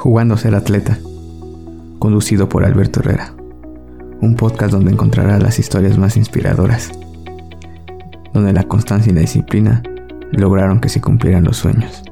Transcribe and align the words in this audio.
Jugando 0.00 0.32
a 0.32 0.38
ser 0.38 0.54
atleta, 0.54 0.98
conducido 1.98 2.48
por 2.48 2.64
Alberto 2.64 3.00
Herrera, 3.00 3.34
un 4.22 4.34
podcast 4.34 4.72
donde 4.72 4.92
encontrarás 4.92 5.42
las 5.42 5.58
historias 5.58 5.98
más 5.98 6.16
inspiradoras, 6.16 6.90
donde 8.32 8.54
la 8.54 8.62
constancia 8.62 9.12
y 9.12 9.14
la 9.14 9.20
disciplina 9.20 9.82
lograron 10.32 10.80
que 10.80 10.88
se 10.88 11.02
cumplieran 11.02 11.44
los 11.44 11.58
sueños. 11.58 12.02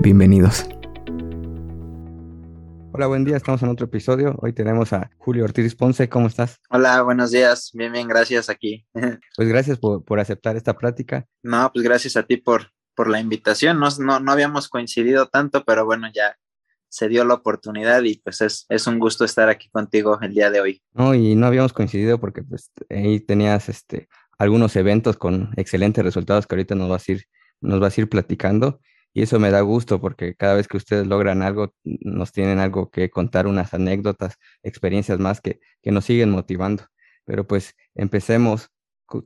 Bienvenidos. 0.00 0.64
Hola, 2.92 3.08
buen 3.08 3.26
día, 3.26 3.36
estamos 3.36 3.62
en 3.62 3.68
otro 3.68 3.84
episodio. 3.84 4.36
Hoy 4.40 4.54
tenemos 4.54 4.94
a 4.94 5.10
Julio 5.18 5.44
Ortiz 5.44 5.74
Ponce, 5.74 6.08
¿cómo 6.08 6.28
estás? 6.28 6.56
Hola, 6.70 7.02
buenos 7.02 7.30
días, 7.30 7.72
bien, 7.74 7.92
bien, 7.92 8.08
gracias 8.08 8.48
aquí. 8.48 8.86
Pues 9.36 9.48
gracias 9.50 9.78
por, 9.78 10.02
por 10.02 10.18
aceptar 10.18 10.56
esta 10.56 10.78
plática. 10.78 11.26
No, 11.42 11.70
pues 11.74 11.84
gracias 11.84 12.16
a 12.16 12.22
ti 12.22 12.38
por, 12.38 12.72
por 12.94 13.10
la 13.10 13.20
invitación. 13.20 13.78
No, 13.78 13.88
no, 13.98 14.18
no 14.18 14.32
habíamos 14.32 14.70
coincidido 14.70 15.28
tanto, 15.28 15.62
pero 15.66 15.84
bueno, 15.84 16.08
ya 16.10 16.34
se 16.90 17.08
dio 17.08 17.24
la 17.24 17.34
oportunidad 17.34 18.02
y 18.02 18.16
pues 18.16 18.40
es, 18.42 18.66
es 18.68 18.86
un 18.86 18.98
gusto 18.98 19.24
estar 19.24 19.48
aquí 19.48 19.70
contigo 19.70 20.18
el 20.20 20.34
día 20.34 20.50
de 20.50 20.60
hoy. 20.60 20.82
No, 20.92 21.14
y 21.14 21.36
no 21.36 21.46
habíamos 21.46 21.72
coincidido 21.72 22.20
porque 22.20 22.42
pues 22.42 22.70
ahí 22.90 23.20
tenías 23.20 23.68
este, 23.68 24.08
algunos 24.38 24.74
eventos 24.76 25.16
con 25.16 25.50
excelentes 25.56 26.04
resultados 26.04 26.46
que 26.46 26.56
ahorita 26.56 26.74
nos 26.74 26.90
vas 26.90 27.08
a 27.08 27.12
ir, 27.12 27.24
nos 27.60 27.78
vas 27.78 27.96
a 27.96 28.00
ir 28.00 28.08
platicando. 28.08 28.80
Y 29.12 29.22
eso 29.22 29.38
me 29.40 29.50
da 29.50 29.60
gusto 29.60 30.00
porque 30.00 30.34
cada 30.34 30.54
vez 30.54 30.68
que 30.68 30.76
ustedes 30.76 31.06
logran 31.06 31.42
algo, 31.42 31.74
nos 31.84 32.32
tienen 32.32 32.58
algo 32.58 32.90
que 32.90 33.10
contar, 33.10 33.46
unas 33.46 33.72
anécdotas, 33.74 34.36
experiencias 34.62 35.18
más 35.18 35.40
que, 35.40 35.60
que 35.82 35.90
nos 35.90 36.04
siguen 36.04 36.30
motivando. 36.30 36.84
Pero 37.24 37.46
pues 37.46 37.74
empecemos. 37.94 38.68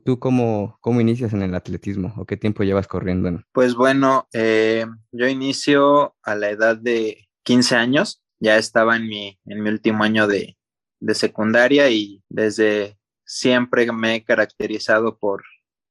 ¿Tú 0.03 0.17
cómo, 0.17 0.79
cómo 0.81 0.99
inicias 0.99 1.31
en 1.33 1.43
el 1.43 1.53
atletismo 1.53 2.11
o 2.17 2.25
qué 2.25 2.37
tiempo 2.37 2.63
llevas 2.63 2.87
corriendo? 2.87 3.43
Pues 3.51 3.75
bueno, 3.75 4.27
eh, 4.33 4.87
yo 5.11 5.27
inicio 5.27 6.15
a 6.23 6.33
la 6.33 6.49
edad 6.49 6.75
de 6.75 7.25
15 7.45 7.75
años, 7.75 8.21
ya 8.39 8.57
estaba 8.57 8.97
en 8.97 9.07
mi, 9.07 9.39
en 9.45 9.63
mi 9.63 9.69
último 9.69 10.03
año 10.03 10.27
de, 10.27 10.57
de 10.99 11.15
secundaria 11.15 11.89
y 11.89 12.23
desde 12.27 12.97
siempre 13.25 13.91
me 13.91 14.15
he 14.15 14.23
caracterizado 14.23 15.17
por, 15.17 15.43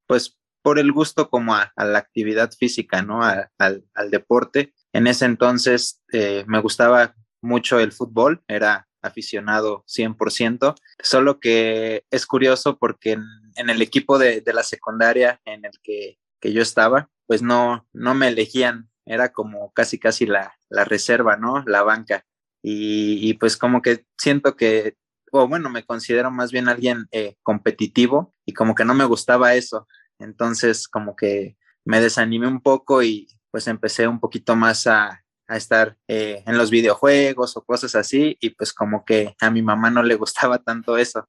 pues, 0.06 0.38
por 0.62 0.78
el 0.78 0.92
gusto 0.92 1.30
como 1.30 1.54
a, 1.54 1.72
la 1.76 1.98
actividad 1.98 2.50
física, 2.52 3.02
¿no? 3.02 3.22
Al, 3.22 3.50
al, 3.94 4.10
deporte. 4.10 4.74
En 4.92 5.06
ese 5.06 5.26
entonces 5.26 6.02
eh, 6.12 6.44
me 6.46 6.60
gustaba 6.60 7.14
mucho 7.42 7.78
el 7.78 7.92
fútbol, 7.92 8.42
era 8.48 8.88
aficionado 9.02 9.84
100%, 9.86 10.74
solo 11.02 11.38
que 11.38 12.04
es 12.10 12.26
curioso 12.26 12.78
porque 12.78 13.12
en, 13.12 13.24
en 13.56 13.68
el 13.68 13.82
equipo 13.82 14.18
de, 14.18 14.40
de, 14.40 14.52
la 14.54 14.62
secundaria 14.62 15.40
en 15.44 15.66
el 15.66 15.72
que, 15.82 16.18
que 16.40 16.52
yo 16.52 16.62
estaba, 16.62 17.10
pues 17.26 17.42
no, 17.42 17.86
no 17.92 18.14
me 18.14 18.28
elegían 18.28 18.88
era 19.06 19.32
como 19.32 19.72
casi 19.72 19.98
casi 19.98 20.26
la, 20.26 20.54
la 20.68 20.84
reserva, 20.84 21.36
¿no? 21.36 21.62
La 21.66 21.82
banca. 21.82 22.24
Y, 22.62 23.28
y, 23.28 23.34
pues 23.34 23.56
como 23.56 23.82
que 23.82 24.06
siento 24.18 24.56
que, 24.56 24.96
o 25.32 25.46
bueno, 25.48 25.68
me 25.68 25.84
considero 25.84 26.30
más 26.30 26.50
bien 26.50 26.68
alguien 26.68 27.06
eh, 27.12 27.36
competitivo 27.42 28.34
y 28.46 28.54
como 28.54 28.74
que 28.74 28.84
no 28.84 28.94
me 28.94 29.04
gustaba 29.04 29.54
eso. 29.54 29.86
Entonces 30.18 30.88
como 30.88 31.16
que 31.16 31.56
me 31.84 32.00
desanimé 32.00 32.46
un 32.48 32.62
poco 32.62 33.02
y 33.02 33.28
pues 33.50 33.68
empecé 33.68 34.08
un 34.08 34.20
poquito 34.20 34.56
más 34.56 34.86
a, 34.86 35.24
a 35.46 35.56
estar 35.56 35.98
eh, 36.08 36.42
en 36.46 36.56
los 36.56 36.70
videojuegos 36.70 37.56
o 37.56 37.64
cosas 37.64 37.94
así 37.94 38.36
y 38.40 38.50
pues 38.50 38.72
como 38.72 39.04
que 39.04 39.36
a 39.40 39.50
mi 39.50 39.62
mamá 39.62 39.90
no 39.90 40.02
le 40.02 40.14
gustaba 40.14 40.58
tanto 40.58 40.96
eso. 40.96 41.28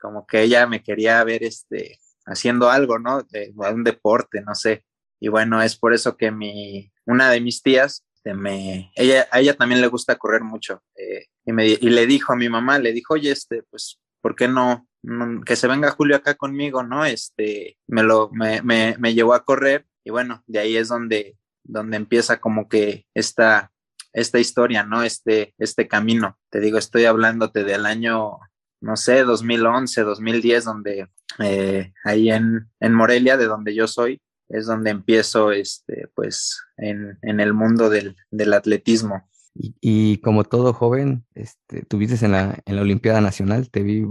Como 0.00 0.26
que 0.26 0.42
ella 0.42 0.66
me 0.66 0.82
quería 0.82 1.22
ver 1.24 1.44
este 1.44 1.98
haciendo 2.26 2.70
algo, 2.70 2.98
¿no? 2.98 3.22
De, 3.22 3.52
de 3.54 3.74
un 3.74 3.84
deporte, 3.84 4.42
no 4.42 4.54
sé. 4.54 4.84
Y 5.20 5.28
bueno, 5.28 5.62
es 5.62 5.76
por 5.76 5.94
eso 5.94 6.16
que 6.16 6.30
mi, 6.30 6.92
una 7.06 7.30
de 7.30 7.40
mis 7.40 7.62
tías, 7.62 8.04
me, 8.34 8.90
ella, 8.94 9.28
a 9.30 9.40
ella 9.40 9.54
también 9.54 9.80
le 9.80 9.86
gusta 9.86 10.16
correr 10.16 10.42
mucho. 10.42 10.82
Eh, 10.96 11.26
y, 11.44 11.52
me, 11.52 11.66
y 11.66 11.90
le 11.90 12.06
dijo 12.06 12.32
a 12.32 12.36
mi 12.36 12.48
mamá, 12.48 12.78
le 12.78 12.92
dijo, 12.92 13.14
oye, 13.14 13.30
este, 13.30 13.62
pues, 13.70 14.00
¿por 14.20 14.34
qué 14.34 14.48
no, 14.48 14.88
no, 15.02 15.42
que 15.42 15.56
se 15.56 15.68
venga 15.68 15.92
Julio 15.92 16.16
acá 16.16 16.34
conmigo, 16.34 16.82
no? 16.82 17.04
Este, 17.04 17.78
me 17.86 18.02
lo, 18.02 18.30
me, 18.32 18.62
me, 18.62 18.96
me 18.98 19.14
llevó 19.14 19.34
a 19.34 19.44
correr 19.44 19.86
y 20.04 20.10
bueno, 20.10 20.42
de 20.46 20.58
ahí 20.58 20.76
es 20.76 20.88
donde, 20.88 21.36
donde 21.64 21.96
empieza 21.96 22.40
como 22.40 22.68
que 22.68 23.06
esta, 23.14 23.72
esta 24.12 24.38
historia, 24.38 24.82
¿no? 24.82 25.02
Este, 25.02 25.54
este 25.58 25.88
camino. 25.88 26.38
Te 26.50 26.60
digo, 26.60 26.78
estoy 26.78 27.04
hablándote 27.04 27.64
del 27.64 27.86
año, 27.86 28.38
no 28.80 28.96
sé, 28.96 29.24
2011, 29.24 30.02
2010, 30.02 30.64
donde 30.64 31.08
eh, 31.40 31.92
ahí 32.04 32.30
en, 32.30 32.70
en 32.80 32.94
Morelia, 32.94 33.36
de 33.36 33.46
donde 33.46 33.74
yo 33.74 33.86
soy, 33.86 34.20
es 34.48 34.66
donde 34.66 34.90
empiezo, 34.90 35.52
este, 35.52 36.08
pues, 36.14 36.60
en, 36.76 37.18
en 37.22 37.40
el 37.40 37.52
mundo 37.52 37.90
del, 37.90 38.16
del 38.30 38.52
atletismo. 38.52 39.28
Y, 39.54 39.74
y, 39.80 40.18
como 40.18 40.44
todo 40.44 40.72
joven, 40.72 41.26
este, 41.34 41.82
tuviste 41.82 42.24
en 42.24 42.32
la, 42.32 42.62
en 42.64 42.76
la 42.76 42.82
Olimpiada 42.82 43.20
Nacional, 43.20 43.70
te 43.70 43.82
vi 43.82 44.04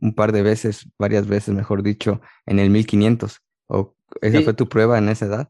un 0.00 0.14
par 0.14 0.32
de 0.32 0.42
veces, 0.42 0.88
varias 0.98 1.26
veces, 1.26 1.54
mejor 1.54 1.82
dicho, 1.82 2.20
en 2.46 2.58
el 2.58 2.70
1500. 2.70 3.40
¿O 3.68 3.96
esa 4.20 4.38
sí. 4.38 4.44
fue 4.44 4.54
tu 4.54 4.68
prueba 4.68 4.98
en 4.98 5.08
esa 5.08 5.26
edad? 5.26 5.48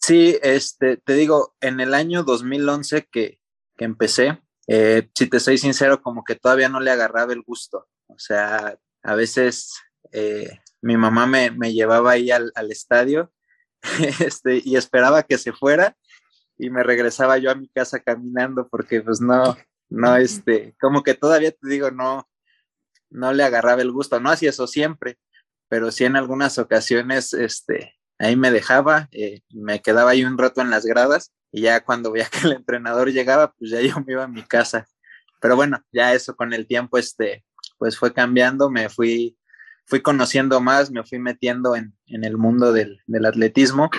Sí, 0.00 0.38
este, 0.42 0.96
te 0.96 1.14
digo, 1.14 1.56
en 1.60 1.80
el 1.80 1.94
año 1.94 2.22
2011 2.22 3.08
que, 3.10 3.40
que 3.76 3.84
empecé, 3.84 4.40
eh, 4.66 5.08
si 5.14 5.26
te 5.26 5.40
soy 5.40 5.58
sincero, 5.58 6.02
como 6.02 6.24
que 6.24 6.34
todavía 6.34 6.68
no 6.68 6.80
le 6.80 6.90
agarraba 6.90 7.32
el 7.32 7.42
gusto. 7.42 7.88
O 8.06 8.18
sea, 8.18 8.78
a 9.02 9.14
veces 9.14 9.74
eh, 10.12 10.60
mi 10.80 10.96
mamá 10.96 11.26
me, 11.26 11.50
me, 11.50 11.72
llevaba 11.72 12.12
ahí 12.12 12.30
al, 12.30 12.52
al 12.54 12.70
estadio 12.70 13.32
este, 14.20 14.62
y 14.64 14.76
esperaba 14.76 15.22
que 15.22 15.38
se 15.38 15.52
fuera 15.52 15.96
y 16.56 16.70
me 16.70 16.82
regresaba 16.82 17.38
yo 17.38 17.50
a 17.50 17.54
mi 17.54 17.68
casa 17.68 18.00
caminando 18.00 18.68
porque 18.68 19.00
pues 19.00 19.20
no, 19.20 19.56
no, 19.88 20.16
este, 20.16 20.74
como 20.80 21.02
que 21.02 21.14
todavía 21.14 21.52
te 21.52 21.68
digo, 21.68 21.90
no, 21.90 22.28
no 23.10 23.32
le 23.32 23.44
agarraba 23.44 23.82
el 23.82 23.92
gusto, 23.92 24.20
no 24.20 24.30
hacía 24.30 24.50
eso 24.50 24.66
siempre, 24.66 25.18
pero 25.68 25.90
sí 25.90 26.04
en 26.04 26.16
algunas 26.16 26.58
ocasiones, 26.58 27.32
este, 27.32 27.94
ahí 28.18 28.36
me 28.36 28.50
dejaba, 28.50 29.08
eh, 29.12 29.40
me 29.50 29.80
quedaba 29.80 30.10
ahí 30.10 30.24
un 30.24 30.38
rato 30.38 30.60
en 30.60 30.70
las 30.70 30.84
gradas 30.84 31.32
y 31.52 31.62
ya 31.62 31.84
cuando 31.84 32.10
veía 32.10 32.28
que 32.30 32.46
el 32.46 32.52
entrenador 32.54 33.10
llegaba, 33.10 33.52
pues 33.52 33.70
ya 33.70 33.80
yo 33.80 33.96
me 34.04 34.12
iba 34.12 34.24
a 34.24 34.28
mi 34.28 34.42
casa. 34.42 34.86
Pero 35.40 35.56
bueno, 35.56 35.82
ya 35.92 36.14
eso 36.14 36.34
con 36.34 36.52
el 36.52 36.66
tiempo, 36.66 36.98
este, 36.98 37.44
pues 37.78 37.96
fue 37.96 38.12
cambiando, 38.12 38.70
me 38.70 38.88
fui 38.88 39.38
fui 39.88 40.02
conociendo 40.02 40.60
más, 40.60 40.90
me 40.90 41.02
fui 41.02 41.18
metiendo 41.18 41.74
en, 41.74 41.94
en 42.06 42.22
el 42.22 42.36
mundo 42.36 42.72
del, 42.72 43.00
del, 43.06 43.24
atletismo. 43.24 43.90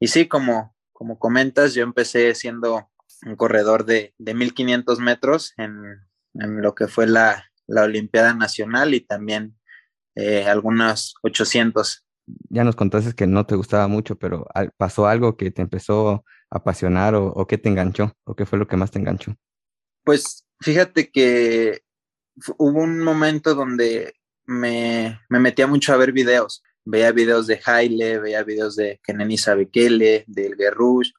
Y 0.00 0.08
sí, 0.08 0.26
como, 0.26 0.74
como 0.92 1.18
comentas, 1.18 1.74
yo 1.74 1.84
empecé 1.84 2.34
siendo 2.34 2.90
un 3.24 3.36
corredor 3.36 3.84
de, 3.84 4.14
de 4.18 4.34
1500 4.34 4.98
metros 4.98 5.54
en, 5.58 5.80
en, 6.34 6.60
lo 6.60 6.74
que 6.74 6.88
fue 6.88 7.06
la, 7.06 7.50
la 7.68 7.84
Olimpiada 7.84 8.34
Nacional 8.34 8.94
y 8.94 9.00
también 9.00 9.56
eh, 10.16 10.44
algunos 10.44 11.14
800. 11.22 12.04
Ya 12.50 12.64
nos 12.64 12.74
contaste 12.74 13.12
que 13.14 13.28
no 13.28 13.46
te 13.46 13.54
gustaba 13.54 13.86
mucho, 13.86 14.16
pero 14.16 14.46
¿pasó 14.76 15.06
algo 15.06 15.36
que 15.36 15.52
te 15.52 15.62
empezó 15.62 16.24
a 16.50 16.58
apasionar 16.58 17.14
o, 17.14 17.26
o 17.26 17.46
qué 17.46 17.58
te 17.58 17.68
enganchó? 17.68 18.12
¿O 18.24 18.34
qué 18.34 18.44
fue 18.44 18.58
lo 18.58 18.66
que 18.66 18.76
más 18.76 18.90
te 18.90 18.98
enganchó? 18.98 19.36
Pues 20.02 20.44
fíjate 20.60 21.12
que 21.12 21.82
hubo 22.58 22.80
un 22.80 22.98
momento 23.00 23.54
donde 23.54 24.14
me, 24.46 25.20
me, 25.28 25.40
metía 25.40 25.66
mucho 25.66 25.92
a 25.92 25.96
ver 25.96 26.12
videos. 26.12 26.62
Veía 26.84 27.12
videos 27.12 27.46
de 27.46 27.60
Haile, 27.64 28.18
veía 28.18 28.42
videos 28.42 28.76
de 28.76 29.00
Kenenisa 29.02 29.54
Bekele, 29.54 30.24
del 30.26 30.56
Guerrush, 30.56 31.12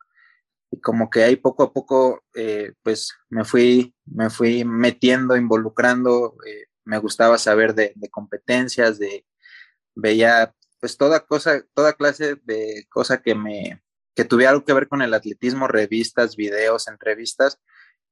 y 0.74 0.82
como 0.82 1.10
que 1.10 1.24
ahí 1.24 1.36
poco 1.36 1.64
a 1.64 1.72
poco, 1.72 2.24
eh, 2.34 2.74
pues 2.82 3.14
me 3.30 3.46
fui, 3.46 3.94
me 4.06 4.32
fui 4.32 4.66
metiendo, 4.66 5.38
involucrando, 5.38 6.36
eh, 6.48 6.66
me 6.84 6.98
gustaba 6.98 7.38
saber 7.38 7.76
de, 7.76 7.94
de, 7.96 8.10
competencias, 8.10 8.98
de, 8.98 9.26
veía 9.94 10.54
pues 10.80 10.98
toda 10.98 11.20
cosa, 11.26 11.64
toda 11.76 11.94
clase 11.94 12.38
de 12.44 12.88
cosa 12.90 13.22
que 13.22 13.36
me, 13.36 13.84
que 14.16 14.26
tuviera 14.26 14.52
algo 14.52 14.66
que 14.66 14.74
ver 14.74 14.88
con 14.88 15.04
el 15.04 15.14
atletismo, 15.14 15.68
revistas, 15.68 16.36
videos, 16.36 16.88
entrevistas, 16.88 17.60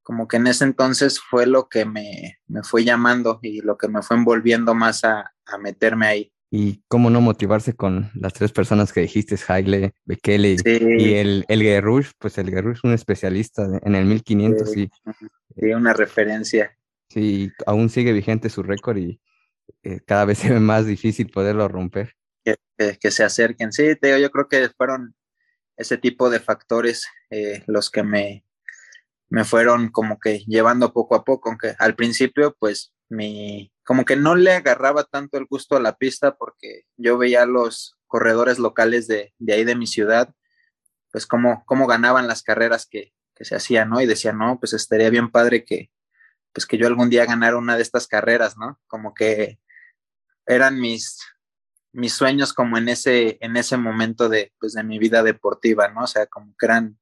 como 0.04 0.28
que 0.28 0.38
en 0.38 0.48
ese 0.48 0.64
entonces 0.64 1.20
fue 1.20 1.46
lo 1.46 1.70
que 1.70 1.86
me, 1.86 2.40
me 2.48 2.64
fue 2.64 2.84
llamando 2.84 3.40
y 3.42 3.62
lo 3.62 3.78
que 3.78 3.88
me 3.88 4.02
fue 4.02 4.18
envolviendo 4.18 4.74
más 4.74 5.04
a, 5.04 5.34
a, 5.46 5.58
meterme 5.58 6.08
ahí. 6.08 6.34
Y 6.50 6.84
cómo 6.88 7.10
no 7.10 7.22
motivarse 7.22 7.74
con 7.74 8.12
las 8.14 8.34
tres 8.34 8.52
personas 8.52 8.92
que 8.92 9.02
dijiste, 9.02 9.38
Haile, 9.48 9.94
Bekele 10.06 10.58
sí. 10.58 10.80
y 10.82 11.14
el, 11.14 11.46
el 11.48 11.64
Guerrush, 11.64 12.12
pues 12.18 12.38
el 12.38 12.52
Guerrush 12.52 12.78
es 12.78 12.84
un 12.84 12.94
especialista 12.94 13.80
en 13.84 13.96
el 13.96 14.06
1500 14.06 14.70
sí, 14.70 14.82
y... 14.82 15.60
Sí, 15.60 15.74
una 15.74 15.94
referencia. 15.94 16.76
Sí, 17.10 17.52
aún 17.66 17.90
sigue 17.90 18.12
vigente 18.12 18.50
su 18.50 18.64
récord 18.64 18.98
y 18.98 19.22
eh, 19.84 20.02
cada 20.06 20.26
vez 20.26 20.38
se 20.40 20.52
ve 20.52 20.60
más 20.60 20.86
difícil 20.86 21.30
poderlo 21.30 21.68
romper. 21.68 22.16
Que, 22.44 22.56
que, 22.78 22.98
que 23.00 23.12
se 23.12 23.24
acerquen, 23.24 23.72
sí, 23.72 23.96
te 23.96 24.08
digo, 24.08 24.20
yo 24.20 24.32
creo 24.32 24.48
que 24.50 24.70
fueron 24.76 25.16
ese 25.78 25.98
tipo 25.98 26.30
de 26.30 26.40
factores 26.40 27.08
eh, 27.30 27.64
los 27.68 27.90
que 27.90 28.04
me, 28.04 28.46
me 29.32 29.46
fueron 29.46 29.90
como 29.90 30.20
que 30.20 30.40
llevando 30.46 30.92
poco 30.92 31.16
a 31.16 31.24
poco, 31.24 31.50
aunque 31.50 31.74
al 31.80 31.96
principio 31.96 32.54
pues 32.60 32.94
mi, 33.08 33.72
como 33.86 34.04
que 34.04 34.18
no 34.18 34.36
le 34.36 34.52
agarraba 34.52 35.06
tanto 35.06 35.38
el 35.38 35.46
gusto 35.46 35.78
a 35.78 35.80
la 35.80 35.96
pista 35.96 36.36
porque 36.36 36.84
yo 36.98 37.18
veía 37.18 37.46
los 37.46 37.98
corredores 38.08 38.60
locales 38.60 39.08
de, 39.08 39.34
de 39.40 39.54
ahí 39.54 39.64
de 39.64 39.78
mi 39.78 39.88
ciudad, 39.88 40.34
pues 41.12 41.26
cómo, 41.26 41.64
cómo 41.66 41.88
ganaban 41.88 42.28
las 42.28 42.44
carreras 42.44 42.86
que, 42.86 43.14
que 43.34 43.46
se 43.46 43.56
hacía, 43.56 43.86
¿no? 43.86 44.02
Y 44.02 44.06
decía, 44.06 44.34
no, 44.34 44.60
pues 44.60 44.74
estaría 44.74 45.10
bien 45.10 45.32
padre 45.32 45.64
que, 45.64 45.90
pues 46.52 46.66
que 46.66 46.78
yo 46.78 46.88
algún 46.88 47.10
día 47.10 47.26
ganara 47.26 47.56
una 47.56 47.78
de 47.78 47.84
estas 47.84 48.08
carreras, 48.08 48.58
¿no? 48.58 48.82
Como 48.88 49.14
que 49.14 49.60
eran 50.46 50.78
mis, 50.78 51.22
mis 51.94 52.12
sueños 52.14 52.52
como 52.52 52.78
en 52.78 52.90
ese, 52.90 53.38
en 53.40 53.56
ese 53.56 53.78
momento 53.78 54.28
de, 54.28 54.52
pues, 54.60 54.74
de 54.74 54.84
mi 54.84 55.00
vida 55.00 55.24
deportiva, 55.24 55.88
¿no? 55.88 56.04
O 56.04 56.08
sea, 56.08 56.26
como 56.28 56.54
que 56.60 56.66
eran 56.66 57.00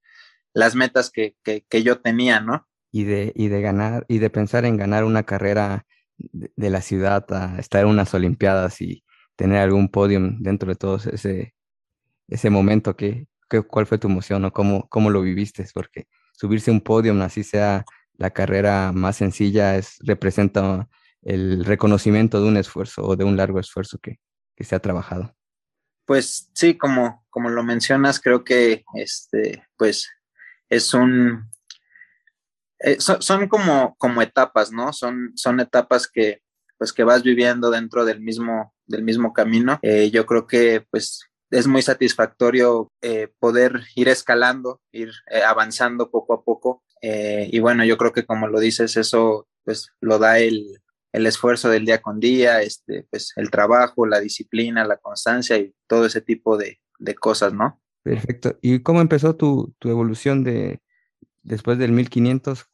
las 0.53 0.75
metas 0.75 1.09
que, 1.11 1.35
que, 1.43 1.65
que 1.69 1.83
yo 1.83 1.99
tenía, 1.99 2.39
¿no? 2.39 2.67
Y 2.91 3.03
de, 3.03 3.33
y 3.35 3.47
de 3.47 3.61
ganar, 3.61 4.05
y 4.07 4.17
de 4.17 4.29
pensar 4.29 4.65
en 4.65 4.77
ganar 4.77 5.03
una 5.03 5.23
carrera 5.23 5.85
de, 6.17 6.69
la 6.69 6.81
ciudad 6.81 7.25
a 7.31 7.57
estar 7.59 7.83
en 7.83 7.89
unas 7.89 8.13
Olimpiadas 8.13 8.81
y 8.81 9.03
tener 9.35 9.59
algún 9.59 9.89
podium 9.89 10.41
dentro 10.41 10.69
de 10.69 10.75
todo 10.75 10.97
ese, 10.97 11.55
ese 12.27 12.49
momento, 12.49 12.95
que, 12.95 13.27
¿cuál 13.67 13.85
fue 13.85 13.97
tu 13.97 14.07
emoción 14.07 14.45
o 14.45 14.51
cómo, 14.51 14.87
cómo 14.89 15.09
lo 15.09 15.21
viviste? 15.21 15.65
Porque 15.73 16.07
subirse 16.33 16.71
a 16.71 16.73
un 16.73 16.81
podium, 16.81 17.21
así 17.21 17.43
sea 17.43 17.85
la 18.13 18.31
carrera 18.31 18.91
más 18.93 19.17
sencilla, 19.17 19.77
es, 19.77 19.97
representa 20.01 20.87
el 21.21 21.63
reconocimiento 21.65 22.41
de 22.41 22.47
un 22.47 22.57
esfuerzo 22.57 23.03
o 23.03 23.15
de 23.15 23.23
un 23.23 23.37
largo 23.37 23.59
esfuerzo 23.59 23.97
que, 23.99 24.19
que 24.55 24.63
se 24.63 24.75
ha 24.75 24.79
trabajado. 24.79 25.35
Pues 26.05 26.49
sí, 26.53 26.75
como, 26.75 27.25
como 27.29 27.49
lo 27.49 27.63
mencionas, 27.63 28.19
creo 28.19 28.43
que 28.43 28.83
este, 28.95 29.63
pues 29.77 30.09
es 30.69 30.93
un, 30.93 31.49
eh, 32.79 32.97
son, 32.99 33.47
como, 33.47 33.95
como 33.97 34.21
etapas, 34.21 34.71
¿no? 34.71 34.93
Son, 34.93 35.33
son 35.35 35.59
etapas 35.59 36.07
que, 36.07 36.41
pues, 36.77 36.93
que 36.93 37.03
vas 37.03 37.23
viviendo 37.23 37.71
dentro 37.71 38.05
del 38.05 38.21
mismo, 38.21 38.73
del 38.85 39.03
mismo 39.03 39.33
camino. 39.33 39.79
Eh, 39.81 40.09
yo 40.11 40.25
creo 40.25 40.47
que, 40.47 40.85
pues, 40.89 41.29
es 41.51 41.67
muy 41.67 41.81
satisfactorio 41.81 42.91
eh, 43.01 43.29
poder 43.39 43.81
ir 43.95 44.07
escalando, 44.07 44.81
ir 44.91 45.11
avanzando 45.45 46.11
poco 46.11 46.33
a 46.33 46.43
poco. 46.43 46.83
y 47.01 47.59
bueno, 47.59 47.85
yo 47.85 47.97
creo 47.97 48.11
que 48.13 48.25
como 48.25 48.47
lo 48.47 48.59
dices, 48.59 48.97
eso, 48.97 49.47
pues, 49.63 49.89
lo 49.99 50.19
da 50.19 50.39
el, 50.39 50.81
el 51.11 51.25
esfuerzo 51.25 51.69
del 51.69 51.85
día 51.85 52.01
con 52.01 52.19
día, 52.19 52.61
este, 52.61 53.07
pues, 53.09 53.33
el 53.35 53.49
trabajo, 53.49 54.05
la 54.05 54.19
disciplina, 54.19 54.85
la 54.85 54.97
constancia 54.97 55.57
y 55.57 55.73
todo 55.87 56.05
ese 56.05 56.21
tipo 56.21 56.57
de, 56.57 56.79
de 56.99 57.15
cosas, 57.15 57.53
¿no? 57.53 57.81
Perfecto. 58.09 58.57
¿Y 58.63 58.79
cómo 58.79 59.01
empezó 59.01 59.35
tu, 59.35 59.75
tu 59.77 59.89
evolución 59.89 60.43
de, 60.43 60.81
después 61.43 61.77
del 61.77 61.91
1500, 61.91 62.65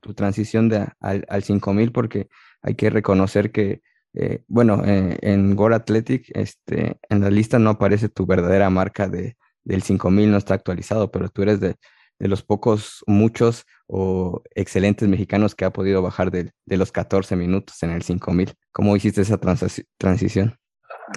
tu 0.00 0.14
transición 0.14 0.70
de, 0.70 0.88
al, 0.98 1.26
al 1.28 1.42
5000, 1.42 1.92
porque 1.92 2.28
hay 2.62 2.74
que 2.74 2.88
reconocer 2.88 3.52
que, 3.52 3.82
eh, 4.14 4.44
bueno, 4.48 4.82
eh, 4.86 5.18
en 5.20 5.54
Gore 5.56 5.74
Athletic, 5.74 6.30
este, 6.34 6.98
en 7.10 7.20
la 7.20 7.28
lista 7.28 7.58
no 7.58 7.68
aparece 7.68 8.08
tu 8.08 8.24
verdadera 8.24 8.70
marca 8.70 9.08
de, 9.08 9.36
del 9.62 9.82
5000, 9.82 10.30
no 10.30 10.38
está 10.38 10.54
actualizado, 10.54 11.10
pero 11.10 11.28
tú 11.28 11.42
eres 11.42 11.60
de, 11.60 11.76
de 12.18 12.28
los 12.28 12.42
pocos, 12.42 13.04
muchos 13.06 13.66
o 13.86 14.42
excelentes 14.54 15.06
mexicanos 15.06 15.54
que 15.54 15.66
ha 15.66 15.72
podido 15.72 16.00
bajar 16.00 16.30
de, 16.30 16.52
de 16.64 16.76
los 16.78 16.92
14 16.92 17.36
minutos 17.36 17.82
en 17.82 17.90
el 17.90 18.00
5000. 18.00 18.54
¿Cómo 18.72 18.96
hiciste 18.96 19.20
esa 19.20 19.38
transición? 19.98 20.58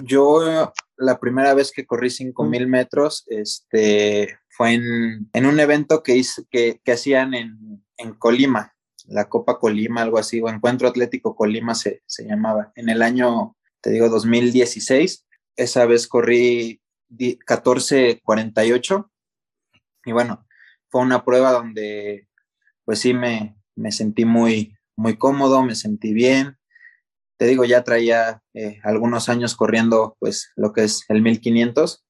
Yo 0.04 0.72
la 1.00 1.18
primera 1.18 1.54
vez 1.54 1.72
que 1.72 1.86
corrí 1.86 2.10
5000 2.10 2.66
metros 2.66 3.24
este, 3.28 4.38
fue 4.48 4.74
en, 4.74 5.30
en 5.32 5.46
un 5.46 5.58
evento 5.58 6.02
que, 6.02 6.16
hice, 6.16 6.44
que, 6.50 6.80
que 6.84 6.92
hacían 6.92 7.34
en, 7.34 7.84
en, 7.96 8.14
Colima, 8.14 8.74
la 9.06 9.28
Copa 9.28 9.58
Colima, 9.58 10.02
algo 10.02 10.18
así, 10.18 10.40
o 10.40 10.48
Encuentro 10.48 10.88
Atlético 10.88 11.34
Colima 11.34 11.74
se, 11.74 12.02
se 12.06 12.24
llamaba. 12.24 12.72
En 12.76 12.90
el 12.90 13.02
año, 13.02 13.56
te 13.80 13.90
digo, 13.90 14.08
2016, 14.08 15.26
esa 15.56 15.86
vez 15.86 16.06
corrí 16.06 16.80
14.48 17.10 19.10
y 20.04 20.12
bueno, 20.12 20.46
fue 20.88 21.00
una 21.00 21.24
prueba 21.24 21.52
donde 21.52 22.28
pues 22.84 23.00
sí 23.00 23.14
me, 23.14 23.56
me 23.74 23.92
sentí 23.92 24.24
muy, 24.24 24.76
muy 24.96 25.16
cómodo, 25.16 25.62
me 25.62 25.74
sentí 25.74 26.12
bien, 26.12 26.58
te 27.40 27.46
digo, 27.46 27.64
ya 27.64 27.82
traía 27.82 28.42
eh, 28.52 28.80
algunos 28.82 29.30
años 29.30 29.56
corriendo, 29.56 30.14
pues, 30.20 30.52
lo 30.56 30.74
que 30.74 30.84
es 30.84 31.06
el 31.08 31.22
1500. 31.22 32.04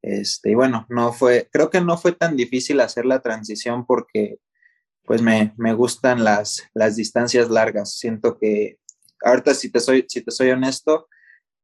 Este, 0.00 0.52
y 0.52 0.54
bueno, 0.54 0.86
no 0.88 1.12
fue, 1.12 1.50
creo 1.52 1.68
que 1.68 1.82
no 1.82 1.98
fue 1.98 2.12
tan 2.12 2.38
difícil 2.38 2.80
hacer 2.80 3.04
la 3.04 3.20
transición 3.20 3.84
porque, 3.84 4.38
pues, 5.04 5.20
me, 5.20 5.52
me 5.58 5.74
gustan 5.74 6.24
las, 6.24 6.62
las 6.72 6.96
distancias 6.96 7.50
largas. 7.50 7.98
Siento 7.98 8.38
que, 8.38 8.78
ahorita, 9.22 9.52
si 9.52 9.70
te 9.70 9.78
soy, 9.78 10.06
si 10.08 10.22
te 10.22 10.30
soy 10.30 10.48
honesto, 10.48 11.06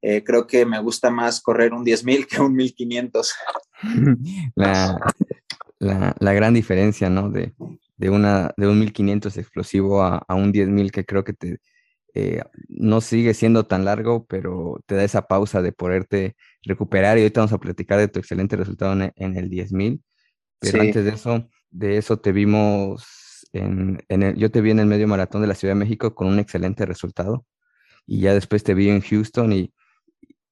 eh, 0.03 0.23
creo 0.23 0.47
que 0.47 0.67
me 0.67 0.79
gusta 0.79 1.09
más 1.09 1.41
correr 1.41 1.73
un 1.73 1.83
10.000 1.83 2.27
que 2.27 2.43
un 2.43 2.55
1500. 2.55 3.35
La, 4.55 5.01
la, 5.79 6.15
la, 6.19 6.33
gran 6.35 6.53
diferencia, 6.53 7.09
¿no? 7.09 7.31
De, 7.31 7.55
de, 7.97 8.11
una, 8.11 8.53
de 8.59 8.69
un 8.69 8.79
1500 8.81 9.35
explosivo 9.39 10.03
a, 10.03 10.23
a 10.29 10.35
un 10.35 10.53
10.000 10.53 10.91
que 10.91 11.07
creo 11.07 11.25
que 11.25 11.33
te, 11.33 11.59
eh, 12.19 12.43
no 12.69 13.03
sigue 13.03 13.35
siendo 13.35 13.67
tan 13.67 13.85
largo, 13.85 14.25
pero 14.25 14.81
te 14.87 14.95
da 14.95 15.05
esa 15.05 15.27
pausa 15.27 15.61
de 15.61 15.73
poderte 15.73 16.35
recuperar 16.63 17.19
y 17.19 17.21
ahorita 17.21 17.41
vamos 17.41 17.53
a 17.53 17.59
platicar 17.59 17.99
de 17.99 18.09
tu 18.09 18.19
excelente 18.19 18.57
resultado 18.57 18.95
en, 18.95 19.37
el 19.37 19.51
10.000, 19.51 20.01
pero 20.59 20.81
antes 20.81 21.05
de 21.05 21.11
eso, 21.11 21.47
de 21.71 21.99
eso 21.99 22.19
te 22.19 22.33
vimos, 22.33 23.47
en, 23.53 24.01
el, 24.09 24.35
yo 24.37 24.51
te 24.51 24.63
vi 24.63 24.71
en 24.71 24.79
el 24.79 24.87
medio 24.87 25.07
maratón 25.07 25.43
de 25.43 25.47
la 25.47 25.55
Ciudad 25.55 25.75
de 25.75 25.81
México 25.81 26.15
con 26.15 26.29
un 26.29 26.39
excelente 26.39 26.87
resultado 26.87 27.45
y 28.07 28.21
ya 28.21 28.33
después 28.33 28.65
te 28.65 28.73
vi 28.73 28.89
en 28.89 29.03
Houston 29.03 29.53
y, 29.53 29.75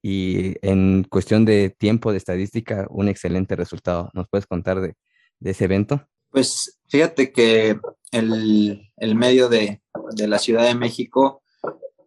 y 0.02 0.56
en 0.60 1.04
cuestión 1.04 1.46
de 1.46 1.70
tiempo, 1.70 2.12
de 2.12 2.18
estadística, 2.18 2.86
un 2.90 3.08
excelente 3.08 3.56
resultado. 3.56 4.10
¿Nos 4.12 4.28
puedes 4.28 4.46
contar 4.46 4.82
de, 4.82 4.96
de 5.40 5.50
ese 5.50 5.64
evento? 5.64 6.06
Pues 6.28 6.78
fíjate 6.88 7.32
que 7.32 7.80
el, 8.10 8.90
el 8.98 9.14
medio 9.14 9.48
de, 9.48 9.80
de, 10.14 10.28
la 10.28 10.38
Ciudad 10.38 10.64
de 10.64 10.74
México 10.74 11.40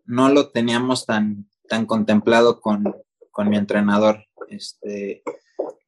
no 0.07 0.29
lo 0.29 0.49
teníamos 0.49 1.05
tan, 1.05 1.47
tan 1.69 1.85
contemplado 1.85 2.59
con, 2.59 2.95
con 3.31 3.49
mi 3.49 3.57
entrenador. 3.57 4.25
Este, 4.49 5.21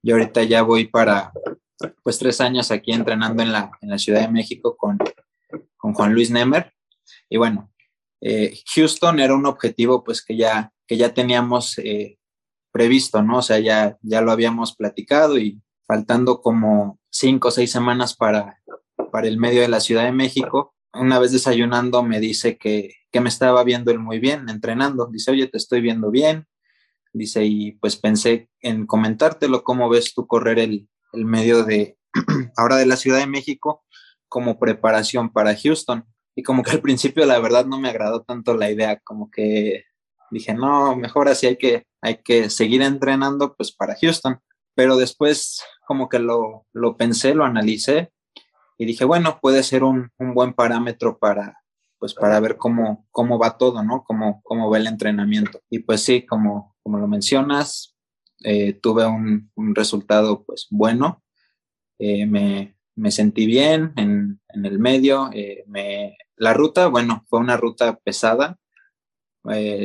yo 0.04 0.16
ahorita 0.16 0.44
ya 0.44 0.62
voy 0.62 0.88
para 0.88 1.32
pues 2.04 2.20
tres 2.20 2.42
años 2.42 2.72
aquí 2.72 2.92
entrenando 2.92 3.42
en 3.42 3.52
la, 3.52 3.72
en 3.82 3.90
la 3.90 3.98
Ciudad 3.98 4.22
de 4.22 4.28
México 4.28 4.76
con, 4.78 4.98
con 5.78 5.94
Juan 5.94 6.14
Luis 6.14 6.30
Nemer. 6.30 6.74
Y 7.30 7.38
bueno, 7.38 7.72
eh, 8.22 8.60
Houston 8.76 9.20
era 9.20 9.34
un 9.34 9.46
objetivo 9.46 10.04
pues 10.04 10.24
que 10.24 10.36
ya, 10.36 10.72
que 10.86 10.98
ya 10.98 11.14
teníamos 11.14 11.78
eh, 11.80 12.20
previsto, 12.72 13.24
¿no? 13.24 13.38
O 13.38 13.42
sea, 13.42 13.60
ya, 13.60 13.98
ya 14.02 14.22
lo 14.22 14.32
habíamos 14.32 14.76
platicado 14.76 15.38
y 15.38 15.62
faltando 15.88 16.42
como 16.42 17.00
cinco 17.10 17.48
o 17.48 17.52
seis 17.52 17.72
semanas 17.72 18.16
para, 18.16 18.62
para 19.12 19.28
el 19.28 19.38
medio 19.38 19.62
de 19.62 19.70
la 19.70 19.80
Ciudad 19.80 20.04
de 20.04 20.12
México, 20.12 20.76
una 20.94 21.20
vez 21.20 21.32
desayunando 21.32 22.04
me 22.04 22.20
dice 22.20 22.58
que, 22.58 22.99
que 23.12 23.22
me 23.22 23.30
estaba 23.30 23.64
viendo 23.64 23.92
él 23.92 24.00
muy 24.00 24.20
bien, 24.20 24.50
entrenando. 24.50 25.08
Dice, 25.08 25.32
oye, 25.32 25.48
te 25.48 25.58
estoy 25.58 25.82
viendo 25.82 26.12
bien. 26.12 26.48
Dice, 27.14 27.46
y 27.46 27.74
pues 27.74 27.96
pensé 27.96 28.50
en 28.62 28.86
comentártelo, 28.86 29.64
cómo 29.64 29.90
ves 29.90 30.14
tú 30.14 30.28
correr 30.28 30.60
el, 30.60 30.88
el 31.14 31.26
medio 31.26 31.64
de 31.64 31.98
ahora 32.58 32.76
de 32.78 32.86
la 32.86 32.98
Ciudad 32.98 33.20
de 33.20 33.28
México 33.28 33.84
como 34.28 34.60
preparación 34.60 35.32
para 35.32 35.56
Houston. 35.56 36.06
Y 36.36 36.44
como 36.44 36.64
que 36.64 36.72
al 36.72 36.82
principio 36.82 37.26
la 37.26 37.40
verdad 37.40 37.66
no 37.66 37.80
me 37.80 37.90
agradó 37.90 38.22
tanto 38.24 38.56
la 38.56 38.72
idea, 38.72 39.00
como 39.04 39.30
que 39.30 39.86
dije, 40.32 40.54
no, 40.54 40.96
mejor 40.96 41.28
así 41.28 41.48
hay 41.48 41.58
que, 41.58 41.88
hay 42.02 42.22
que 42.24 42.50
seguir 42.50 42.82
entrenando 42.82 43.56
pues 43.56 43.72
para 43.72 43.98
Houston. 44.00 44.40
Pero 44.76 44.96
después 44.96 45.62
como 45.88 46.08
que 46.08 46.20
lo, 46.20 46.68
lo 46.72 46.96
pensé, 46.96 47.34
lo 47.34 47.44
analicé 47.44 48.12
y 48.78 48.86
dije, 48.86 49.04
bueno, 49.04 49.40
puede 49.42 49.64
ser 49.64 49.84
un, 49.84 50.12
un 50.18 50.34
buen 50.34 50.54
parámetro 50.54 51.18
para, 51.18 51.59
pues 52.00 52.14
para 52.14 52.40
ver 52.40 52.58
cómo, 52.58 53.06
cómo 53.12 53.38
va 53.38 53.58
todo, 53.58 53.84
¿no? 53.84 54.04
Cómo, 54.06 54.42
cómo 54.44 54.70
va 54.70 54.78
el 54.78 54.88
entrenamiento. 54.88 55.62
Y 55.70 55.80
pues 55.80 56.02
sí, 56.02 56.26
como, 56.26 56.76
como 56.82 56.98
lo 56.98 57.08
mencionas, 57.08 57.96
eh, 58.44 58.74
tuve 58.74 59.06
un, 59.06 59.52
resultado 59.76 60.44
pues 60.46 60.68
bueno, 60.70 61.22
eh, 62.00 62.26
me, 62.26 62.78
me, 62.96 63.12
sentí 63.12 63.46
bien 63.46 63.92
en, 63.98 64.40
en 64.54 64.66
el 64.66 64.80
medio, 64.80 65.30
eh, 65.34 65.66
me, 65.68 66.18
la 66.38 66.54
ruta, 66.54 66.88
bueno, 66.88 67.26
fue 67.28 67.40
una 67.40 67.58
ruta 67.58 67.98
pesada, 67.98 68.58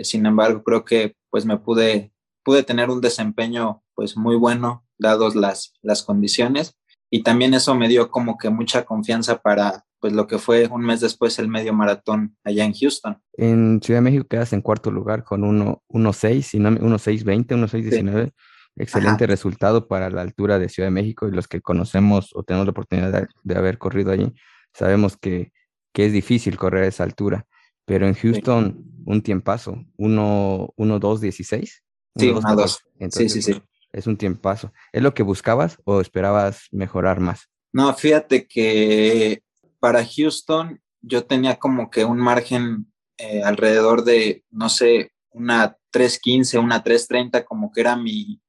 sin 0.03 0.27
embargo, 0.27 0.63
creo 0.63 0.85
que 0.85 1.17
pues 1.31 1.47
me 1.47 1.57
pude, 1.57 2.13
pude 2.45 2.63
tener 2.65 2.91
un 2.91 3.01
desempeño 3.01 3.83
pues 3.95 4.17
muy 4.17 4.37
bueno, 4.37 4.85
dados 4.99 5.35
las, 5.35 5.73
las 5.81 6.03
condiciones, 6.03 6.77
y 7.11 7.23
también 7.23 7.55
eso 7.55 7.75
me 7.75 7.89
dio 7.89 8.11
como 8.11 8.37
que 8.37 8.51
mucha 8.51 8.85
confianza 8.85 9.41
para 9.41 9.85
pues 10.05 10.13
lo 10.13 10.27
que 10.27 10.39
fue 10.39 10.69
un 10.71 10.83
mes 10.83 11.01
después 11.01 11.39
el 11.39 11.49
medio 11.49 11.73
maratón 11.73 12.37
allá 12.45 12.67
en 12.67 12.75
Houston. 12.75 13.17
En 13.39 13.81
Ciudad 13.83 14.01
de 14.01 14.03
México 14.03 14.27
quedas 14.29 14.53
en 14.53 14.61
cuarto 14.61 14.91
lugar 14.91 15.25
con 15.25 15.41
1.6, 15.41 15.81
1.620, 15.89 17.47
1.619. 17.47 18.27
Sí. 18.27 18.33
Excelente 18.77 19.25
Ajá. 19.25 19.31
resultado 19.31 19.89
para 19.89 20.11
la 20.11 20.21
altura 20.21 20.59
de 20.59 20.69
Ciudad 20.69 20.89
de 20.89 20.91
México 20.91 21.27
y 21.27 21.31
los 21.31 21.49
que 21.49 21.63
conocemos 21.63 22.33
o 22.35 22.43
tenemos 22.43 22.67
la 22.67 22.73
oportunidad 22.73 23.13
de, 23.13 23.29
de 23.45 23.57
haber 23.57 23.79
corrido 23.79 24.13
allí, 24.13 24.31
sabemos 24.75 25.17
que, 25.17 25.53
que, 25.95 26.05
es 26.05 26.13
difícil 26.13 26.59
correr 26.59 26.85
a 26.85 26.89
esa 26.89 27.05
altura. 27.05 27.47
Pero 27.87 28.07
en 28.07 28.13
Houston, 28.13 28.77
sí. 28.77 29.03
un 29.07 29.23
tiempazo, 29.23 29.87
1.216. 29.97 31.81
Sí, 32.15 32.29
1.2. 32.29 32.79
Sí, 33.11 33.29
sí, 33.31 33.41
sí. 33.41 33.63
Es 33.91 34.07
un 34.07 34.19
tiempazo. 34.19 34.71
¿Es 34.93 35.03
lo 35.03 35.15
que 35.15 35.23
buscabas 35.23 35.79
o 35.85 36.03
esperabas 36.03 36.69
mejorar 36.73 37.21
más? 37.21 37.49
No, 37.73 37.95
fíjate 37.95 38.47
que 38.47 39.44
para 39.85 40.03
Houston 40.03 40.81
yo 41.03 41.27
tenía 41.27 41.57
como 41.57 41.91
que 41.91 42.07
un 42.07 42.17
margen 42.17 42.91
eh, 43.19 43.43
alrededor 43.43 44.03
de, 44.03 44.43
no 44.51 44.71
sé, 44.71 45.13
una 45.29 45.77
3.15, 45.93 46.59
una 46.59 46.83
3.30, 46.83 47.45
como 47.45 47.71
que 47.71 47.83
era 47.83 47.95
mi, 47.95 48.41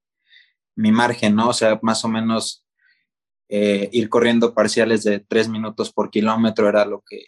mi 0.77 0.93
margen, 0.93 1.35
¿no? 1.35 1.49
O 1.49 1.53
sea, 1.53 1.77
más 1.81 2.05
o 2.05 2.07
menos 2.07 2.65
eh, 3.49 3.89
ir 3.91 4.07
corriendo 4.07 4.53
parciales 4.53 5.03
de 5.03 5.19
3 5.19 5.49
minutos 5.49 5.91
por 5.91 6.09
kilómetro 6.09 6.69
era 6.69 6.85
lo 6.85 7.03
que 7.05 7.25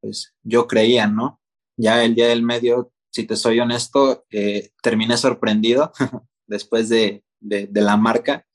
pues, 0.00 0.34
yo 0.42 0.66
creía, 0.66 1.06
¿no? 1.06 1.40
Ya 1.76 2.02
el 2.02 2.16
día 2.16 2.26
del 2.26 2.42
medio, 2.42 2.90
si 3.12 3.22
te 3.22 3.36
soy 3.36 3.60
honesto, 3.60 4.26
eh, 4.32 4.72
terminé 4.82 5.16
sorprendido 5.16 5.92
después 6.48 6.88
de, 6.88 7.22
de, 7.38 7.68
de 7.68 7.80
la 7.82 7.96
marca, 7.96 8.48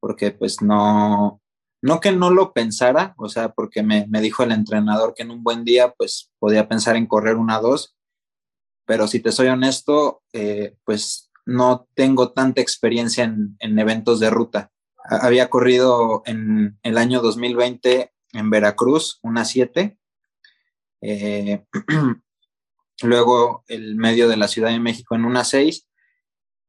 porque 0.00 0.32
pues 0.32 0.60
no, 0.60 1.40
no 1.80 2.00
que 2.00 2.12
no 2.12 2.30
lo 2.30 2.52
pensara, 2.52 3.14
o 3.18 3.28
sea, 3.28 3.50
porque 3.50 3.82
me, 3.82 4.06
dijo 4.20 4.42
el 4.42 4.52
entrenador 4.52 5.14
que 5.14 5.22
en 5.22 5.30
un 5.30 5.42
buen 5.42 5.64
día, 5.64 5.94
pues 5.96 6.30
podía 6.38 6.68
pensar 6.68 6.96
en 6.96 7.06
correr 7.06 7.36
una 7.36 7.60
dos, 7.60 7.96
pero 8.84 9.06
si 9.06 9.20
te 9.20 9.32
soy 9.32 9.48
honesto, 9.48 10.22
eh, 10.32 10.76
pues 10.84 11.30
no 11.46 11.88
tengo 11.94 12.32
tanta 12.32 12.60
experiencia 12.60 13.24
en, 13.24 13.78
eventos 13.78 14.20
de 14.20 14.30
ruta. 14.30 14.70
Había 15.04 15.50
corrido 15.50 16.22
en 16.26 16.78
el 16.82 16.98
año 16.98 17.20
2020 17.20 18.12
en 18.32 18.50
Veracruz, 18.50 19.18
una 19.22 19.44
7. 19.44 19.98
Eh, 21.00 21.64
luego 23.02 23.64
el 23.68 23.94
medio 23.96 24.28
de 24.28 24.36
la 24.36 24.48
Ciudad 24.48 24.70
de 24.70 24.80
México 24.80 25.14
en 25.14 25.24
una 25.24 25.44
6. 25.44 25.86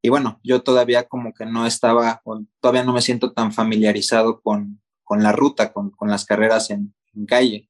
Y 0.02 0.08
bueno, 0.08 0.40
yo 0.42 0.62
todavía 0.62 1.08
como 1.08 1.34
que 1.34 1.44
no 1.44 1.66
estaba, 1.66 2.22
todavía 2.60 2.84
no 2.84 2.94
me 2.94 3.02
siento 3.02 3.32
tan 3.32 3.52
familiarizado 3.52 4.40
con, 4.40 4.80
con 5.10 5.24
la 5.24 5.32
ruta, 5.32 5.72
con, 5.72 5.92
las 6.02 6.24
carreras 6.24 6.70
en, 6.70 6.94
calle. 7.26 7.68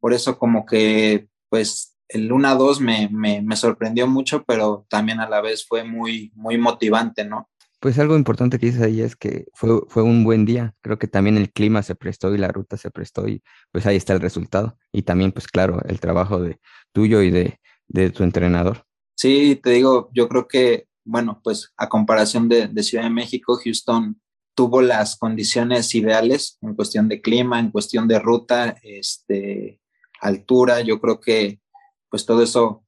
Por 0.00 0.14
eso 0.14 0.38
como 0.38 0.64
que 0.64 1.28
pues 1.50 1.98
el 2.08 2.30
1-2 2.30 2.80
me, 2.80 3.10
me, 3.42 3.56
sorprendió 3.56 4.06
mucho, 4.06 4.44
pero 4.44 4.86
también 4.88 5.20
a 5.20 5.28
la 5.28 5.42
vez 5.42 5.66
fue 5.68 5.84
muy, 5.84 6.32
muy 6.34 6.56
motivante, 6.56 7.22
¿no? 7.26 7.50
Pues 7.80 7.98
algo 7.98 8.16
importante 8.16 8.58
que 8.58 8.64
dices 8.64 8.80
ahí 8.80 9.02
es 9.02 9.14
que 9.14 9.44
fue, 9.52 9.78
fue 9.88 10.02
un 10.02 10.24
buen 10.24 10.46
día. 10.46 10.74
Creo 10.80 10.98
que 10.98 11.06
también 11.06 11.36
el 11.36 11.52
clima 11.52 11.82
se 11.82 11.96
prestó 11.96 12.34
y 12.34 12.38
la 12.38 12.48
ruta 12.48 12.78
se 12.78 12.90
prestó 12.90 13.28
y 13.28 13.42
pues 13.70 13.84
ahí 13.84 13.96
está 13.96 14.14
el 14.14 14.22
resultado. 14.22 14.78
Y 14.90 15.02
también 15.02 15.32
pues 15.32 15.46
claro, 15.46 15.82
el 15.86 16.00
trabajo 16.00 16.40
de 16.40 16.60
tuyo 16.92 17.20
y 17.20 17.30
de, 17.30 17.60
de 17.88 18.08
tu 18.08 18.22
entrenador. 18.22 18.86
Sí, 19.16 19.60
te 19.62 19.68
digo, 19.68 20.08
yo 20.14 20.30
creo 20.30 20.48
que, 20.48 20.86
bueno, 21.04 21.42
pues 21.44 21.74
a 21.76 21.90
comparación 21.90 22.48
de, 22.48 22.68
de 22.68 22.82
Ciudad 22.82 23.04
de 23.04 23.10
México, 23.10 23.60
Houston 23.62 24.18
tuvo 24.54 24.82
las 24.82 25.16
condiciones 25.16 25.94
ideales 25.94 26.58
en 26.62 26.74
cuestión 26.74 27.08
de 27.08 27.20
clima, 27.20 27.60
en 27.60 27.70
cuestión 27.70 28.08
de 28.08 28.18
ruta, 28.18 28.76
este, 28.82 29.80
altura. 30.20 30.80
Yo 30.80 31.00
creo 31.00 31.20
que 31.20 31.60
pues 32.08 32.26
todo 32.26 32.42
eso 32.42 32.84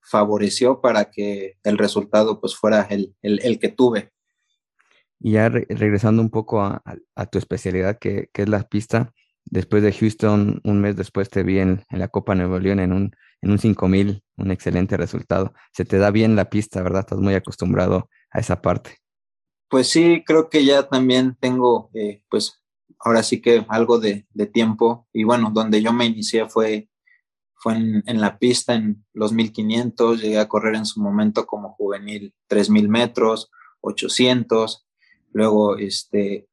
favoreció 0.00 0.80
para 0.80 1.10
que 1.10 1.58
el 1.62 1.78
resultado 1.78 2.40
pues 2.40 2.56
fuera 2.56 2.88
el, 2.90 3.58
que 3.58 3.68
tuve. 3.68 4.10
Y 5.20 5.32
ya 5.32 5.48
regresando 5.48 6.22
un 6.22 6.30
poco 6.30 6.62
a, 6.62 6.82
tu 7.30 7.38
especialidad, 7.38 7.98
que, 7.98 8.28
es 8.32 8.48
la 8.48 8.62
pista, 8.64 9.12
después 9.44 9.82
de 9.82 9.92
Houston, 9.92 10.60
un 10.64 10.80
mes 10.80 10.96
después 10.96 11.30
te 11.30 11.42
vi 11.42 11.60
en, 11.60 11.84
la 11.90 12.08
Copa 12.08 12.34
Nuevo 12.34 12.58
León 12.58 12.80
en 12.80 12.92
un, 12.92 13.14
en 13.40 13.50
un 13.50 13.58
5000, 13.58 14.22
un 14.38 14.50
excelente 14.50 14.96
resultado. 14.96 15.52
Se 15.72 15.84
te 15.84 15.98
da 15.98 16.10
bien 16.10 16.34
la 16.34 16.50
pista, 16.50 16.82
¿verdad? 16.82 17.00
Estás 17.00 17.20
muy 17.20 17.34
acostumbrado 17.34 18.08
a 18.30 18.40
esa 18.40 18.60
parte. 18.60 19.01
Pues 19.72 19.88
sí, 19.88 20.22
creo 20.26 20.50
que 20.50 20.66
ya 20.66 20.86
también 20.86 21.34
tengo, 21.40 21.88
eh, 21.94 22.22
pues 22.28 22.60
ahora 22.98 23.22
sí 23.22 23.40
que 23.40 23.64
algo 23.70 23.98
de, 23.98 24.26
tiempo. 24.52 25.08
Y 25.14 25.24
bueno, 25.24 25.50
donde 25.50 25.80
yo 25.80 25.94
me 25.94 26.04
inicié 26.04 26.46
fue, 26.46 26.90
fue 27.54 27.76
en, 27.76 28.20
la 28.20 28.38
pista 28.38 28.74
en 28.74 29.02
los 29.14 29.32
1500, 29.32 30.20
llegué 30.20 30.38
a 30.38 30.46
correr 30.46 30.74
en 30.74 30.84
su 30.84 31.00
momento 31.00 31.46
como 31.46 31.72
juvenil 31.72 32.34
3000 32.48 32.86
metros, 32.90 33.50
800, 33.80 34.86
luego 35.32 35.78
este, 35.78 36.50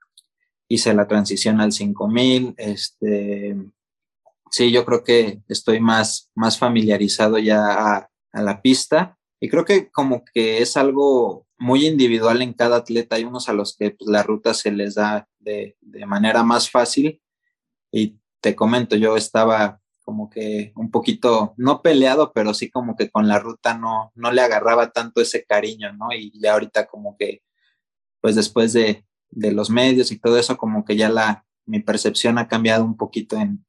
hice 0.70 0.94
la 0.94 1.06
transición 1.06 1.60
al 1.60 1.74
5000, 1.74 2.54
este, 2.56 3.58
sí, 4.50 4.72
yo 4.72 4.86
creo 4.86 5.04
que 5.04 5.42
estoy 5.50 5.82
más, 5.82 6.32
más 6.36 6.58
familiarizado 6.58 7.38
ya 7.38 7.96
a, 7.98 8.10
a 8.32 8.42
la 8.42 8.62
pista. 8.62 9.18
Y 9.42 9.50
creo 9.50 9.66
que 9.66 9.92
como 9.92 10.24
que 10.24 10.62
es 10.62 10.78
algo 10.78 11.49
muy 11.60 11.86
individual 11.86 12.42
en 12.42 12.54
cada 12.54 12.78
atleta. 12.78 13.18
Hay 13.18 13.26
unos 13.26 13.50
a 13.50 13.54
los 13.54 13.76
que 13.76 13.92
pues, 13.92 14.10
la 14.10 14.24
ruta 14.24 14.54
se 14.54 14.72
les 14.72 14.96
da 14.96 15.28
de, 15.40 15.76
manera 16.08 16.44
más 16.44 16.70
fácil. 16.72 17.22
Y 17.92 18.18
te 18.40 18.56
comento, 18.56 18.96
yo 18.96 19.18
estaba 19.18 19.80
como 20.04 20.30
que 20.30 20.72
un 20.76 20.90
poquito, 20.90 21.54
no 21.58 21.84
peleado, 21.84 22.32
pero 22.34 22.54
sí 22.56 22.72
como 22.72 22.96
que 22.96 23.12
con 23.12 23.28
la 23.28 23.38
ruta 23.38 23.78
no, 23.78 24.12
no 24.16 24.32
le 24.32 24.42
agarraba 24.42 24.90
tanto 24.92 25.22
ese 25.22 25.44
cariño, 25.44 25.94
¿no? 25.94 26.08
Y 26.12 26.32
ya 26.42 26.54
ahorita 26.54 26.88
como 26.88 27.16
que, 27.16 27.44
pues 28.20 28.36
después 28.36 28.74
de, 28.74 29.06
los 29.32 29.70
medios 29.70 30.12
y 30.12 30.18
todo 30.18 30.40
eso, 30.40 30.58
como 30.58 30.84
que 30.84 30.96
ya 30.96 31.10
la, 31.10 31.46
mi 31.66 31.80
percepción 31.80 32.40
ha 32.40 32.48
cambiado 32.48 32.84
un 32.84 32.98
poquito 32.98 33.38
en, 33.38 33.64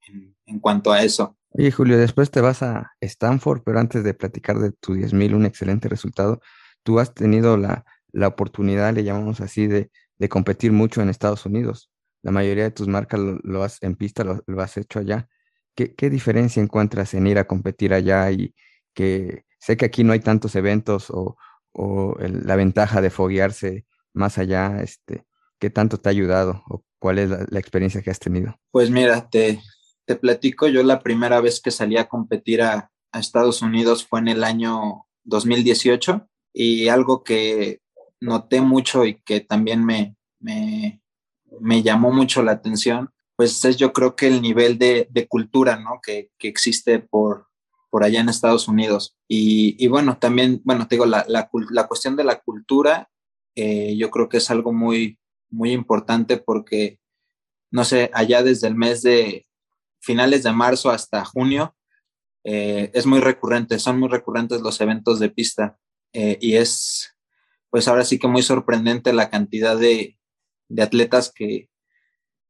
en 0.46 0.60
cuanto 0.60 0.92
a 0.92 1.02
eso. 1.02 1.36
Oye, 1.50 1.72
Julio, 1.72 1.98
después 1.98 2.30
te 2.30 2.40
vas 2.40 2.62
a 2.62 2.92
Stanford, 3.00 3.62
pero 3.64 3.80
antes 3.80 4.04
de 4.04 4.14
platicar 4.14 4.58
de 4.58 4.72
tu 4.72 4.94
10.000, 4.94 5.34
un 5.34 5.46
excelente 5.46 5.88
resultado, 5.88 6.40
tú 6.82 6.98
has 6.98 7.14
tenido 7.14 7.56
la, 7.56 7.84
oportunidad, 8.26 8.94
le 8.94 9.04
llamamos 9.04 9.40
así, 9.40 9.66
de, 9.66 9.90
competir 10.28 10.72
mucho 10.72 11.00
en 11.00 11.08
Estados 11.08 11.46
Unidos. 11.46 11.90
La 12.22 12.30
mayoría 12.30 12.64
de 12.64 12.70
tus 12.70 12.88
marcas 12.88 13.20
lo, 13.20 13.62
has 13.62 13.82
en 13.82 13.96
pista, 13.96 14.24
lo, 14.24 14.60
has 14.60 14.76
hecho 14.76 14.98
allá. 14.98 15.28
¿Qué, 15.74 16.10
diferencia 16.10 16.62
encuentras 16.62 17.14
en 17.14 17.26
ir 17.26 17.38
a 17.38 17.46
competir 17.46 17.94
allá 17.94 18.30
y 18.30 18.54
que 18.92 19.44
sé 19.58 19.76
que 19.76 19.86
aquí 19.86 20.04
no 20.04 20.12
hay 20.12 20.20
tantos 20.20 20.54
eventos 20.56 21.10
o, 21.10 21.36
la 22.18 22.56
ventaja 22.56 23.00
de 23.00 23.10
foguearse 23.10 23.86
más 24.12 24.38
allá, 24.38 24.82
este, 24.82 25.24
¿qué 25.60 25.70
tanto 25.70 25.98
te 25.98 26.08
ha 26.08 26.10
ayudado 26.10 26.64
o 26.68 26.84
cuál 26.98 27.18
es 27.20 27.30
la, 27.30 27.46
la 27.48 27.60
experiencia 27.60 28.02
que 28.02 28.10
has 28.10 28.18
tenido? 28.18 28.58
Pues 28.72 28.90
mira, 28.90 29.30
te, 29.30 29.60
te 30.10 30.16
platico, 30.16 30.66
yo 30.66 30.82
la 30.82 30.98
primera 30.98 31.40
vez 31.40 31.60
que 31.60 31.70
salí 31.70 31.96
a 31.96 32.08
competir 32.08 32.62
a, 32.62 32.90
Estados 33.12 33.62
Unidos 33.62 34.06
fue 34.06 34.20
en 34.20 34.28
el 34.28 34.44
año 34.44 35.06
2018 35.24 36.29
y 36.52 36.88
algo 36.88 37.22
que 37.22 37.80
noté 38.20 38.60
mucho 38.60 39.04
y 39.04 39.20
que 39.22 39.40
también 39.40 39.84
me, 39.84 40.16
me, 40.40 41.82
llamó 41.82 42.12
mucho 42.12 42.42
la 42.42 42.52
atención, 42.52 43.10
pues 43.36 43.64
es 43.64 43.76
yo 43.76 43.92
creo 43.92 44.16
que 44.16 44.26
el 44.26 44.42
nivel 44.42 44.78
de, 44.78 45.26
cultura 45.28 45.76
¿no? 45.76 46.00
que, 46.02 46.30
existe 46.40 46.98
por, 46.98 47.46
por 47.88 48.04
allá 48.04 48.20
en 48.20 48.28
Estados 48.28 48.68
Unidos. 48.68 49.16
Y, 49.28 49.86
bueno, 49.88 50.18
también, 50.18 50.60
bueno, 50.64 50.86
te 50.86 50.96
digo, 50.96 51.06
la, 51.06 51.24
la, 51.28 51.86
cuestión 51.88 52.16
de 52.16 52.24
la 52.24 52.40
cultura, 52.40 53.08
eh, 53.54 53.96
yo 53.96 54.10
creo 54.10 54.28
que 54.28 54.38
es 54.38 54.50
algo 54.50 54.72
muy, 54.72 55.18
muy 55.48 55.72
importante 55.72 56.36
porque, 56.36 56.98
no 57.70 57.84
sé, 57.84 58.10
allá 58.12 58.42
desde 58.42 58.68
el 58.68 58.74
mes 58.74 59.02
de, 59.02 59.46
finales 60.00 60.42
de 60.42 60.52
marzo 60.52 60.90
hasta 60.90 61.24
junio, 61.24 61.74
eh, 62.44 62.90
es 62.94 63.06
muy 63.06 63.20
recurrente, 63.20 63.78
son 63.78 63.98
muy 64.00 64.08
recurrentes 64.08 64.62
los 64.62 64.80
eventos 64.80 65.20
de 65.20 65.28
pista 65.28 65.78
eh, 66.12 66.38
y 66.40 66.56
es, 66.56 67.16
pues 67.70 67.88
ahora 67.88 68.04
sí 68.04 68.18
que 68.18 68.28
muy 68.28 68.42
sorprendente 68.42 69.12
la 69.12 69.30
cantidad 69.30 69.76
de, 69.76 70.18
atletas 70.78 71.32
que, 71.34 71.68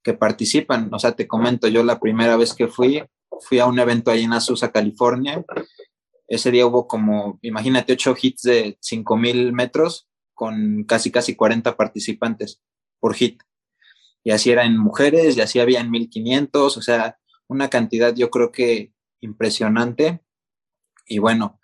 que, 0.03 0.15
participan. 0.15 0.93
O 0.93 0.99
sea, 0.99 1.13
te 1.13 1.27
comento, 1.27 1.69
yo 1.69 1.83
la 1.85 2.01
primera 2.01 2.37
vez 2.37 2.55
que 2.55 2.69
fui, 2.69 3.03
fui 3.41 3.59
a 3.59 3.67
un 3.67 3.79
evento 3.79 4.11
ahí 4.11 4.25
en 4.25 4.33
Azusa, 4.33 4.73
California. 4.73 5.45
Ese 6.29 6.51
día 6.51 6.67
hubo 6.67 6.87
como, 6.87 7.39
imagínate, 7.43 7.93
ocho 7.93 8.15
hits 8.21 8.43
de 8.43 8.79
5000 8.81 9.53
metros 9.53 10.09
con 10.35 10.85
casi, 10.85 11.11
casi 11.11 11.35
40 11.35 11.77
participantes 11.77 12.63
por 12.99 13.15
hit. 13.15 13.43
Y 14.23 14.31
así 14.31 14.51
era 14.51 14.65
en 14.65 14.77
mujeres, 14.77 15.37
y 15.37 15.41
así 15.41 15.61
había 15.61 15.81
en 15.81 15.91
1500, 15.91 16.77
o 16.77 16.83
sea, 16.83 17.19
una 17.49 17.69
cantidad 17.69 18.15
yo 18.15 18.31
creo 18.31 18.53
que 18.53 18.93
impresionante. 19.21 20.21
Y 21.07 21.19
bueno, 21.19 21.60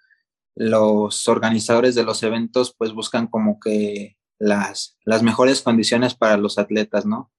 los 0.56 1.28
organizadores 1.28 1.94
de 1.94 2.02
los 2.02 2.22
eventos 2.22 2.74
pues 2.76 2.92
buscan 2.92 3.28
como 3.28 3.60
que 3.60 4.16
las, 4.38 4.98
las 5.04 5.22
mejores 5.22 5.62
condiciones 5.62 6.14
para 6.14 6.36
los 6.36 6.58
atletas, 6.58 7.06
¿no? 7.06 7.30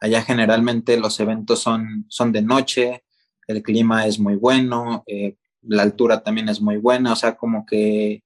Allá 0.00 0.22
generalmente 0.22 0.98
los 0.98 1.20
eventos 1.20 1.60
son, 1.60 2.06
son 2.08 2.32
de 2.32 2.40
noche, 2.40 3.04
el 3.46 3.62
clima 3.62 4.06
es 4.06 4.18
muy 4.18 4.36
bueno, 4.36 5.04
eh, 5.06 5.36
la 5.62 5.82
altura 5.82 6.22
también 6.22 6.48
es 6.48 6.60
muy 6.62 6.78
buena, 6.78 7.12
o 7.12 7.16
sea, 7.16 7.36
como 7.36 7.66
que 7.66 8.22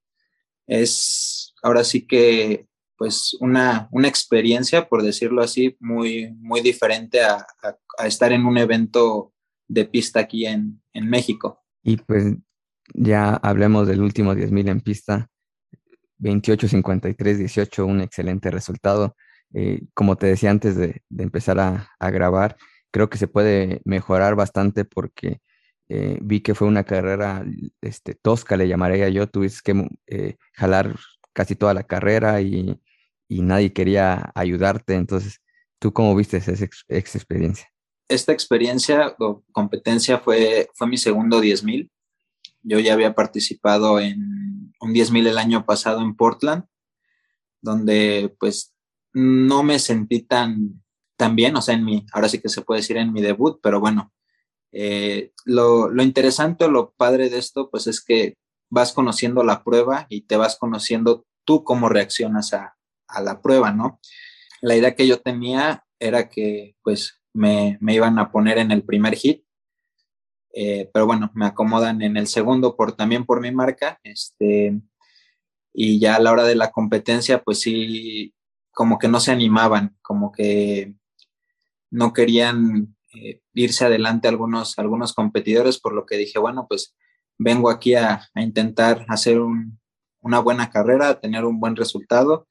es 0.66 1.52
ahora 1.62 1.82
sí 1.82 2.06
que 2.06 2.66
pues 2.96 3.36
una, 3.40 3.88
una 3.90 4.06
experiencia, 4.06 4.88
por 4.88 5.02
decirlo 5.02 5.42
así, 5.42 5.76
muy, 5.80 6.32
muy 6.38 6.60
diferente 6.60 7.22
a, 7.22 7.44
a 7.98 8.06
estar 8.06 8.32
en 8.32 8.46
un 8.46 8.56
evento 8.56 9.32
de 9.68 9.84
pista 9.84 10.20
aquí 10.20 10.46
en, 10.46 10.80
México. 10.94 11.62
Y 11.82 11.96
pues 11.96 12.36
ya 12.92 13.34
hablemos 13.36 13.86
del 13.88 14.02
último 14.02 14.34
10.000 14.34 14.68
en 14.68 14.80
pista. 14.80 15.30
28, 16.18 16.68
53, 16.68 17.38
18, 17.38 17.86
un 17.86 18.00
excelente 18.00 18.50
resultado. 18.50 19.16
Eh, 19.52 19.82
como 19.94 20.16
te 20.16 20.26
decía 20.26 20.50
antes 20.50 20.76
de, 20.76 21.02
empezar 21.16 21.60
a, 21.60 22.10
grabar, 22.10 22.56
creo 22.90 23.08
que 23.08 23.18
se 23.18 23.28
puede 23.28 23.80
mejorar 23.84 24.34
bastante 24.34 24.84
porque 24.84 25.40
eh, 25.88 26.18
vi 26.22 26.40
que 26.40 26.54
fue 26.54 26.66
una 26.66 26.84
carrera 26.84 27.44
este, 27.80 28.14
tosca, 28.14 28.56
le 28.56 28.68
llamaría 28.68 29.08
yo, 29.10 29.28
tuviste 29.28 29.60
que 29.64 29.88
eh, 30.06 30.36
jalar 30.54 30.96
casi 31.32 31.54
toda 31.56 31.74
la 31.74 31.84
carrera 31.84 32.40
y, 32.40 32.80
nadie 33.28 33.72
quería 33.72 34.30
ayudarte, 34.36 34.94
entonces, 34.94 35.40
¿tú 35.80 35.92
cómo 35.92 36.14
viste 36.14 36.36
esa 36.36 36.52
ex, 36.52 36.84
experiencia? 36.88 37.68
Esta 38.08 38.32
experiencia 38.32 39.14
o 39.18 39.42
competencia 39.50 40.20
fue, 40.20 40.68
fue 40.74 40.86
mi 40.86 40.96
segundo 40.96 41.42
10.000. 41.42 41.90
Yo 42.64 42.80
ya 42.80 42.94
había 42.94 43.14
participado 43.14 44.00
en 44.00 44.72
un 44.80 44.92
10.000 44.92 45.28
el 45.28 45.38
año 45.38 45.64
pasado 45.64 46.00
en 46.00 46.16
Portland, 46.16 46.64
donde 47.60 48.34
pues 48.40 48.74
no 49.12 49.62
me 49.62 49.78
sentí 49.78 50.22
tan, 50.22 50.82
tan 51.16 51.36
bien, 51.36 51.56
o 51.56 51.62
sea, 51.62 51.74
en 51.74 51.84
mi, 51.84 52.04
ahora 52.12 52.28
sí 52.28 52.40
que 52.40 52.48
se 52.48 52.62
puede 52.62 52.80
decir 52.80 52.96
en 52.96 53.12
mi 53.12 53.22
debut, 53.22 53.60
pero 53.62 53.80
bueno, 53.80 54.12
eh, 54.72 55.32
lo, 55.44 55.88
lo, 55.88 56.02
interesante 56.02 56.64
o 56.64 56.70
lo 56.70 56.92
padre 56.96 57.30
de 57.30 57.38
esto, 57.38 57.70
pues 57.70 57.86
es 57.86 58.04
que 58.04 58.36
vas 58.70 58.92
conociendo 58.92 59.44
la 59.44 59.62
prueba 59.62 60.06
y 60.08 60.22
te 60.22 60.36
vas 60.36 60.56
conociendo 60.56 61.24
tú 61.44 61.62
cómo 61.62 61.88
reaccionas 61.88 62.52
a, 62.54 62.76
a 63.06 63.22
la 63.22 63.40
prueba, 63.40 63.72
¿no? 63.72 64.00
La 64.60 64.76
idea 64.76 64.96
que 64.96 65.06
yo 65.06 65.20
tenía 65.20 65.84
era 66.00 66.28
que 66.28 66.74
pues 66.82 67.22
me, 67.32 67.78
me 67.80 67.94
iban 67.94 68.18
a 68.18 68.32
poner 68.32 68.58
en 68.58 68.72
el 68.72 68.82
primer 68.82 69.14
hit, 69.14 69.43
eh, 70.54 70.90
pero 70.92 71.06
bueno, 71.06 71.30
me 71.34 71.46
acomodan 71.46 72.02
en 72.02 72.16
el 72.16 72.26
segundo 72.26 72.76
por, 72.76 72.92
también 72.92 73.24
por 73.24 73.40
mi 73.40 73.52
marca, 73.52 73.98
este, 74.04 74.80
y 75.72 75.98
ya 75.98 76.16
a 76.16 76.20
la 76.20 76.32
hora 76.32 76.44
de 76.44 76.54
la 76.54 76.70
competencia, 76.70 77.42
pues 77.42 77.60
sí, 77.60 78.34
como 78.72 78.98
que 78.98 79.08
no 79.08 79.20
se 79.20 79.32
animaban, 79.32 79.96
como 80.02 80.32
que 80.32 80.94
no 81.90 82.12
querían 82.12 82.96
eh, 83.14 83.40
irse 83.52 83.84
adelante 83.84 84.26
algunos, 84.26 84.78
algunos 84.78 85.12
competidores, 85.12 85.78
por 85.78 85.94
lo 85.94 86.06
que 86.06 86.16
dije, 86.16 86.38
bueno, 86.38 86.66
pues 86.68 86.96
vengo 87.38 87.70
aquí 87.70 87.94
a, 87.94 88.28
intentar 88.34 89.04
hacer 89.08 89.40
una 90.20 90.40
buena 90.40 90.70
carrera, 90.70 91.20
tener 91.20 91.44
un 91.44 91.60
buen 91.60 91.76
resultado. 91.76 92.48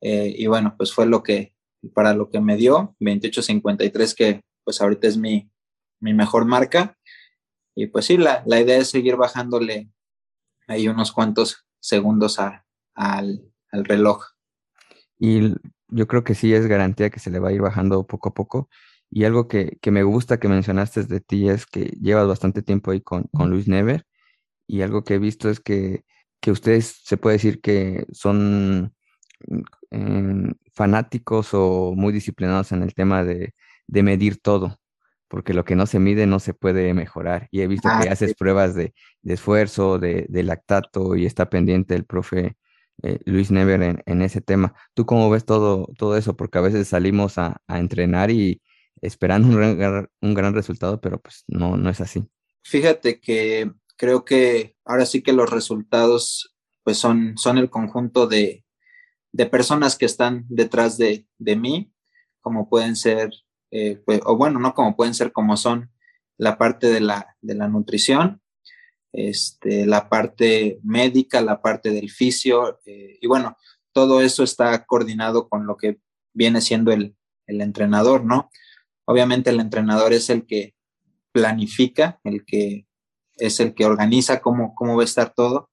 Eh, 0.00 0.34
y 0.36 0.46
bueno, 0.46 0.74
pues 0.76 0.92
fue 0.92 1.06
lo 1.06 1.22
que, 1.22 1.54
para 1.94 2.12
lo 2.12 2.28
que 2.30 2.40
me 2.40 2.56
dio, 2.56 2.94
28.53, 3.00 4.14
que 4.14 4.42
pues 4.64 4.80
ahorita 4.80 5.08
es 5.08 5.16
mi, 5.16 5.50
mejor 6.00 6.44
marca. 6.44 6.97
Y 7.80 7.86
pues 7.86 8.06
sí, 8.06 8.16
la, 8.16 8.42
idea 8.44 8.78
es 8.78 8.90
seguir 8.90 9.14
bajándole 9.14 9.88
ahí 10.66 10.88
unos 10.88 11.12
cuantos 11.12 11.64
segundos 11.78 12.40
al, 12.40 12.64
al 12.96 13.84
reloj. 13.84 14.24
Y 15.16 15.54
yo 15.86 16.08
creo 16.08 16.24
que 16.24 16.34
sí 16.34 16.52
es 16.52 16.66
garantía 16.66 17.08
que 17.10 17.20
se 17.20 17.30
le 17.30 17.38
va 17.38 17.50
a 17.50 17.52
ir 17.52 17.60
bajando 17.60 18.04
poco 18.04 18.30
a 18.30 18.34
poco. 18.34 18.68
Y 19.10 19.24
algo 19.24 19.46
que, 19.46 19.78
me 19.92 20.02
gusta 20.02 20.40
que 20.40 20.48
mencionaste 20.48 21.04
de 21.04 21.20
ti 21.20 21.48
es 21.48 21.66
que 21.66 21.84
llevas 22.00 22.26
bastante 22.26 22.62
tiempo 22.62 22.90
ahí 22.90 23.00
con, 23.00 23.28
Luis 23.32 23.68
Never. 23.68 24.04
Y 24.66 24.82
algo 24.82 25.04
que 25.04 25.14
he 25.14 25.18
visto 25.20 25.48
es 25.48 25.60
que, 25.60 26.04
ustedes 26.48 27.00
se 27.04 27.16
puede 27.16 27.36
decir 27.36 27.60
que 27.60 28.06
son 28.10 28.92
mm, 29.90 30.50
fanáticos 30.72 31.50
o 31.52 31.92
muy 31.94 32.12
disciplinados 32.12 32.72
en 32.72 32.82
el 32.82 32.92
tema 32.94 33.22
de, 33.22 33.54
medir 33.86 34.40
todo, 34.40 34.80
porque 35.28 35.54
lo 35.54 35.64
que 35.64 35.76
no 35.76 35.86
se 35.86 35.98
mide 35.98 36.26
no 36.26 36.40
se 36.40 36.54
puede 36.54 36.92
mejorar. 36.94 37.48
Y 37.50 37.60
he 37.60 37.66
visto 37.66 37.88
que 38.00 38.08
ah, 38.08 38.12
haces 38.12 38.34
pruebas 38.34 38.74
de, 38.74 38.94
esfuerzo, 39.24 39.98
de, 39.98 40.26
lactato 40.42 41.16
y 41.16 41.26
está 41.26 41.50
pendiente 41.50 41.94
el 41.94 42.04
profe 42.04 42.56
eh, 43.02 43.20
Luis 43.26 43.50
Never 43.50 44.02
en, 44.04 44.22
ese 44.22 44.40
tema. 44.40 44.74
¿Tú 44.94 45.06
cómo 45.06 45.30
ves 45.30 45.44
todo, 45.44 45.88
todo 45.98 46.16
eso? 46.16 46.36
Porque 46.36 46.58
a 46.58 46.62
veces 46.62 46.88
salimos 46.88 47.38
a 47.38 47.60
entrenar 47.68 48.30
y, 48.30 48.60
esperando 49.02 49.48
un 50.20 50.34
gran, 50.34 50.54
resultado, 50.54 51.00
pero 51.00 51.20
pues 51.20 51.44
no, 51.46 51.76
no 51.76 51.90
es 51.90 52.00
así. 52.00 52.24
Fíjate 52.62 53.20
que 53.20 53.72
creo 53.96 54.24
que 54.24 54.76
ahora 54.84 55.06
sí 55.06 55.22
que 55.22 55.32
los 55.32 55.50
resultados 55.50 56.54
pues 56.82 56.98
son, 56.98 57.36
son 57.36 57.58
el 57.58 57.70
conjunto 57.70 58.26
de, 58.26 58.64
personas 59.50 59.96
que 59.96 60.06
están 60.06 60.46
detrás 60.48 60.98
de, 60.98 61.26
mí, 61.38 61.92
como 62.40 62.68
pueden 62.68 62.96
ser, 62.96 63.30
eh, 63.70 64.00
pues, 64.04 64.20
o 64.24 64.36
bueno, 64.36 64.58
no 64.58 64.74
como 64.74 64.96
pueden 64.96 65.14
ser, 65.14 65.32
como 65.32 65.56
son 65.56 65.90
la 66.36 66.58
parte 66.58 66.88
de 66.88 67.00
la, 67.00 67.36
de 67.40 67.54
la 67.54 67.68
nutrición, 67.68 68.40
este, 69.12 69.86
la 69.86 70.08
parte 70.08 70.78
médica, 70.82 71.40
la 71.40 71.60
parte 71.60 71.90
del 71.90 72.10
fisio, 72.10 72.80
eh, 72.86 73.18
y 73.20 73.26
bueno, 73.26 73.56
todo 73.92 74.20
eso 74.20 74.44
está 74.44 74.84
coordinado 74.84 75.48
con 75.48 75.66
lo 75.66 75.76
que 75.76 75.98
viene 76.32 76.60
siendo 76.60 76.92
el, 76.92 77.16
el 77.46 77.60
entrenador, 77.60 78.24
¿no? 78.24 78.50
Obviamente 79.06 79.50
el 79.50 79.60
entrenador 79.60 80.12
es 80.12 80.30
el 80.30 80.46
que 80.46 80.74
planifica, 81.32 82.20
el 82.24 82.44
que 82.44 82.86
es 83.38 83.60
el 83.60 83.74
que 83.74 83.86
organiza 83.86 84.40
cómo, 84.40 84.74
cómo 84.74 84.96
va 84.96 85.02
a 85.02 85.04
estar 85.04 85.32
todo. 85.34 85.70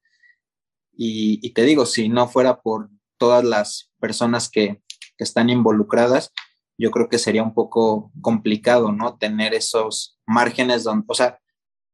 Y, 0.98 1.52
te 1.52 1.64
digo, 1.64 1.86
si 1.86 2.08
no 2.08 2.28
fuera 2.30 2.62
por 2.62 2.90
todas 3.18 3.44
las 3.44 3.92
personas 4.00 4.50
que, 4.50 4.82
están 5.18 5.50
involucradas, 5.50 6.34
yo 6.78 6.92
creo 6.92 7.10
que 7.10 7.18
sería 7.18 7.44
un 7.44 7.54
poco 7.54 8.12
complicado, 8.22 8.92
¿no? 8.92 9.18
Tener 9.18 9.54
esos 9.54 10.20
márgenes 10.26 10.84
donde, 10.84 11.06
o 11.08 11.14
sea, 11.14 11.40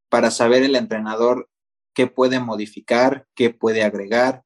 para 0.10 0.32
saber 0.32 0.64
el 0.64 0.76
entrenador 0.76 1.50
qué 1.94 2.08
puede 2.08 2.40
modificar, 2.40 3.28
qué 3.36 3.50
puede 3.50 3.84
agregar, 3.84 4.44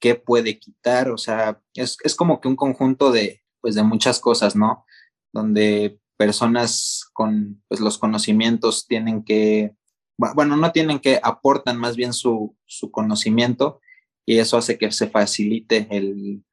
qué 0.00 0.14
puede 0.14 0.58
quitar, 0.58 1.10
o 1.10 1.18
sea, 1.18 1.60
es, 1.74 1.96
es 2.04 2.14
como 2.14 2.40
que 2.40 2.48
un 2.48 2.56
conjunto 2.56 3.12
de, 3.12 3.42
pues, 3.60 3.74
de 3.74 3.82
muchas 3.82 4.20
cosas, 4.20 4.56
¿no? 4.56 4.84
Donde 5.32 6.00
personas 6.20 7.08
con 7.14 7.62
pues, 7.66 7.80
los 7.80 7.96
conocimientos 7.96 8.86
tienen 8.86 9.24
que, 9.24 9.74
bueno, 10.18 10.54
no 10.56 10.70
tienen 10.70 10.98
que, 10.98 11.18
aportan 11.22 11.78
más 11.78 11.96
bien 11.96 12.12
su, 12.12 12.56
conocimiento 12.90 13.80
y 14.26 14.38
eso 14.38 14.58
hace 14.58 14.76
que 14.76 14.92
se 14.92 15.08
facilite 15.08 15.88
el, 15.90 16.44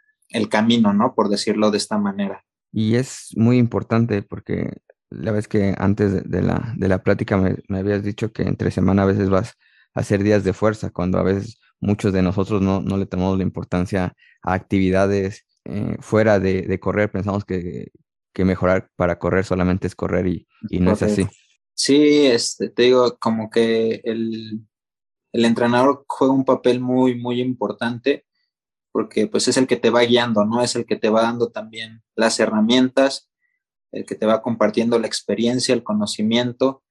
camino, 0.49 0.93
¿no? 0.93 1.13
Por 1.15 1.27
decirlo 1.27 1.69
de 1.69 1.79
esta 1.79 1.97
manera. 1.97 2.45
Y 2.71 2.95
es 2.95 3.29
muy 3.35 3.57
importante 3.57 4.21
porque 4.21 4.77
la 5.09 5.31
vez 5.31 5.47
que 5.47 5.73
antes 5.77 6.29
de, 6.29 6.41
la, 6.41 6.73
de 6.77 6.87
la 6.87 7.01
plática 7.01 7.37
me, 7.37 7.79
habías 7.79 8.03
dicho 8.03 8.31
que 8.31 8.43
entre 8.43 8.71
semana 8.71 9.03
a 9.03 9.07
veces 9.07 9.29
vas 9.29 9.53
a 9.93 10.01
hacer 10.01 10.23
días 10.23 10.43
de 10.43 10.53
fuerza, 10.53 10.91
cuando 10.91 11.17
a 11.17 11.23
veces 11.23 11.59
muchos 11.79 12.13
de 12.13 12.21
nosotros 12.21 12.61
no, 12.61 12.81
le 12.81 13.05
tomamos 13.05 13.37
la 13.37 13.43
importancia 13.43 14.13
a 14.43 14.53
actividades 14.53 15.45
eh, 15.65 15.97
fuera 15.99 16.39
de, 16.39 16.63
de, 16.63 16.79
correr, 16.79 17.11
pensamos 17.11 17.45
que, 17.45 17.91
que 18.37 18.45
mejorar 18.45 18.91
para 18.95 19.17
correr 19.17 19.43
solamente 19.45 19.87
es 19.87 19.95
correr 19.95 20.27
y, 20.27 20.47
no 20.79 20.91
es 20.91 21.01
así. 21.01 21.27
Sí, 21.73 22.27
este, 22.27 22.69
te 22.69 22.83
digo, 22.83 23.17
como 23.17 23.49
que 23.49 23.99
el, 24.03 24.61
entrenador 25.33 26.05
juega 26.07 26.35
un 26.35 26.45
papel 26.45 26.79
muy, 26.79 27.19
muy 27.19 27.41
importante 27.41 28.26
porque 28.97 29.27
pues 29.27 29.47
es 29.47 29.57
el 29.57 29.67
que 29.67 29.75
te 29.75 29.91
va 29.91 30.01
guiando, 30.01 30.43
¿no? 30.43 30.63
Es 30.63 30.75
el 30.75 30.83
que 30.87 30.95
te 30.95 31.11
va 31.11 31.21
dando 31.21 31.51
también 31.51 32.01
las 32.15 32.39
herramientas, 32.39 33.29
el 33.91 34.07
que 34.07 34.15
te 34.15 34.25
va 34.25 34.41
compartiendo 34.41 34.97
la 34.97 35.05
experiencia, 35.05 35.75
el 35.75 35.83
conocimiento, 35.83 36.81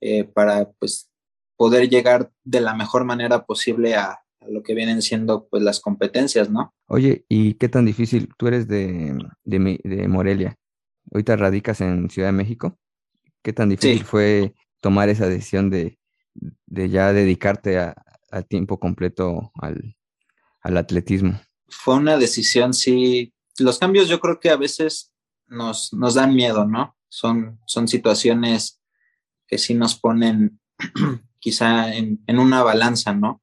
eh, 0.00 0.24
para 0.24 0.70
pues 0.78 1.10
poder 1.58 1.90
llegar 1.90 2.32
de 2.42 2.62
la 2.62 2.74
mejor 2.74 3.04
manera 3.04 3.44
posible 3.44 3.96
a, 3.96 4.20
lo 4.48 4.62
que 4.62 4.74
vienen 4.74 5.02
siendo 5.02 5.46
pues 5.46 5.62
las 5.62 5.78
competencias, 5.80 6.48
¿no? 6.48 6.72
Oye, 6.86 7.26
¿y 7.28 7.52
qué 7.54 7.68
tan 7.68 7.84
difícil? 7.84 8.30
Tú 8.38 8.46
eres 8.46 8.66
de, 8.66 9.14
de, 9.44 9.80
de 9.84 10.08
Morelia. 10.08 10.56
Ahorita 11.12 11.36
radicas 11.36 11.82
en 11.82 12.08
Ciudad 12.08 12.28
de 12.28 12.32
México. 12.32 12.78
¿Qué 13.42 13.52
tan 13.52 13.68
difícil 13.68 14.04
fue 14.04 14.54
tomar 14.80 15.10
esa 15.10 15.28
decisión 15.28 15.68
de, 15.68 15.98
ya 16.66 17.12
dedicarte 17.12 17.78
a, 17.78 17.94
tiempo 18.48 18.80
completo 18.80 19.52
al, 19.56 19.94
atletismo? 20.62 21.40
Fue 21.68 21.96
una 21.96 22.16
decisión, 22.16 22.74
sí. 22.74 23.32
Los 23.58 23.78
cambios 23.78 24.08
yo 24.08 24.20
creo 24.20 24.40
que 24.40 24.50
a 24.50 24.56
veces 24.56 25.12
nos, 25.46 25.92
nos 25.92 26.14
dan 26.14 26.34
miedo, 26.34 26.66
¿no? 26.66 26.96
Son, 27.08 27.60
son 27.66 27.88
situaciones 27.88 28.80
que 29.46 29.58
sí 29.58 29.74
nos 29.74 29.98
ponen 29.98 30.60
quizá 31.38 31.94
en, 31.94 32.20
una 32.28 32.62
balanza, 32.62 33.14
¿no? 33.14 33.42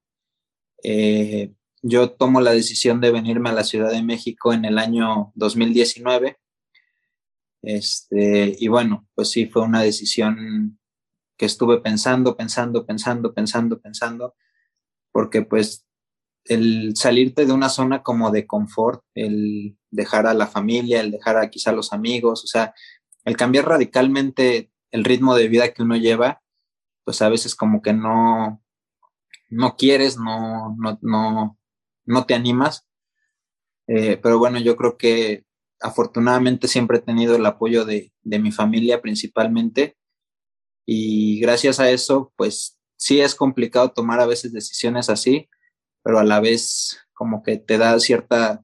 Eh, 0.83 1.53
yo 1.81 2.11
tomo 2.11 2.41
la 2.41 2.51
decisión 2.51 3.01
de 3.01 3.11
venirme 3.11 3.49
a 3.49 3.53
la 3.53 3.63
Ciudad 3.63 3.91
de 3.91 4.03
México 4.03 4.53
en 4.53 4.65
el 4.65 4.79
año 4.79 5.31
2019 5.35 6.37
este, 7.61 8.55
y 8.57 8.67
bueno, 8.67 9.07
pues 9.15 9.31
sí, 9.31 9.47
fue 9.47 9.63
una 9.63 9.81
decisión 9.81 10.79
que 11.37 11.45
estuve 11.45 11.79
pensando, 11.81 12.35
pensando, 12.35 12.85
pensando, 12.85 13.33
pensando, 13.33 13.79
pensando, 13.81 14.35
porque 15.11 15.41
pues 15.41 15.85
el 16.49 16.95
salirte 16.95 17.45
de 17.45 17.53
una 17.53 17.69
zona 17.69 18.03
como 18.03 18.31
de 18.31 18.47
confort, 18.47 19.03
el 19.13 19.77
dejar 19.91 20.27
a 20.27 20.33
la 20.33 20.47
familia, 20.47 20.99
el 20.99 21.11
dejar 21.11 21.37
a 21.37 21.49
quizá 21.49 21.69
a 21.69 21.73
los 21.73 21.93
amigos, 21.93 22.43
o 22.43 22.47
sea, 22.47 22.73
el 23.23 23.37
cambiar 23.37 23.67
radicalmente 23.67 24.71
el 24.91 25.03
ritmo 25.03 25.35
de 25.35 25.47
vida 25.47 25.73
que 25.73 25.83
uno 25.83 25.95
lleva, 25.95 26.41
pues 27.03 27.21
a 27.21 27.29
veces 27.29 27.55
como 27.55 27.81
que 27.81 27.93
no, 27.93 28.63
no 29.49 29.75
quieres, 29.77 30.17
no, 30.17 30.75
no, 30.79 30.97
no, 31.01 31.57
no 32.05 32.25
te 32.25 32.33
animas. 32.33 32.87
Eh, 33.87 34.17
pero 34.17 34.39
bueno, 34.39 34.59
yo 34.59 34.75
creo 34.75 34.97
que 34.97 35.45
afortunadamente 35.81 36.67
siempre 36.67 36.97
he 36.97 37.01
tenido 37.01 37.35
el 37.35 37.45
apoyo 37.45 37.85
de, 37.85 38.11
de 38.21 38.39
mi 38.39 38.51
familia 38.51 39.01
principalmente 39.01 39.97
y 40.85 41.39
gracias 41.39 41.79
a 41.79 41.89
eso, 41.91 42.33
pues 42.35 42.79
sí 42.97 43.21
es 43.21 43.35
complicado 43.35 43.91
tomar 43.91 44.19
a 44.19 44.25
veces 44.25 44.51
decisiones 44.51 45.09
así, 45.09 45.47
pero 46.09 46.17
a 46.17 46.23
la 46.23 46.39
vez 46.39 46.97
como 47.13 47.43
que 47.43 47.57
te 47.57 47.77
da 47.77 47.99
cierta, 47.99 48.63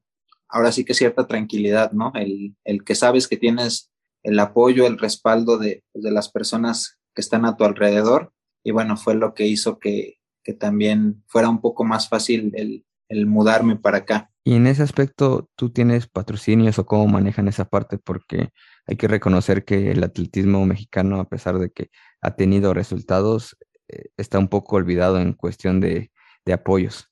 ahora 0.49 0.71
sí 0.71 0.83
que 0.83 0.95
cierta 0.95 1.27
tranquilidad, 1.27 1.91
¿no? 1.91 2.11
El, 2.15 2.55
el 2.63 2.83
que 2.83 2.95
sabes 2.95 3.27
que 3.27 3.37
tienes 3.37 3.91
el 4.23 4.39
apoyo, 4.39 4.87
el 4.87 4.97
respaldo 4.97 5.59
de, 5.59 5.83
de, 5.93 6.09
las 6.09 6.31
personas 6.31 6.97
que 7.13 7.21
están 7.21 7.45
a 7.45 7.55
tu 7.55 7.63
alrededor. 7.63 8.33
Y 8.63 8.71
bueno, 8.71 8.97
fue 8.97 9.13
lo 9.13 9.35
que 9.35 9.45
hizo 9.45 9.77
que, 9.77 10.15
que 10.43 10.53
también 10.53 11.23
fuera 11.27 11.47
un 11.47 11.61
poco 11.61 11.83
más 11.83 12.09
fácil 12.09 12.51
el, 12.55 12.83
el 13.09 13.27
mudarme 13.27 13.75
para 13.75 13.99
acá. 13.99 14.31
Y 14.43 14.55
en 14.55 14.65
ese 14.65 14.81
aspecto, 14.81 15.47
¿tú 15.55 15.69
tienes 15.69 16.07
patrocinios 16.07 16.79
o 16.79 16.87
cómo 16.87 17.05
manejan 17.05 17.47
esa 17.47 17.65
parte? 17.65 17.99
Porque 17.99 18.49
hay 18.87 18.95
que 18.95 19.07
reconocer 19.07 19.65
que 19.65 19.91
el 19.91 20.03
atletismo 20.03 20.65
mexicano, 20.65 21.19
a 21.19 21.29
pesar 21.29 21.59
de 21.59 21.69
que 21.69 21.91
ha 22.21 22.35
tenido 22.35 22.73
resultados, 22.73 23.55
eh, 23.87 24.05
está 24.17 24.39
un 24.39 24.47
poco 24.47 24.77
olvidado 24.77 25.19
en 25.19 25.33
cuestión 25.33 25.79
de, 25.79 26.09
de 26.43 26.53
apoyos. 26.53 27.11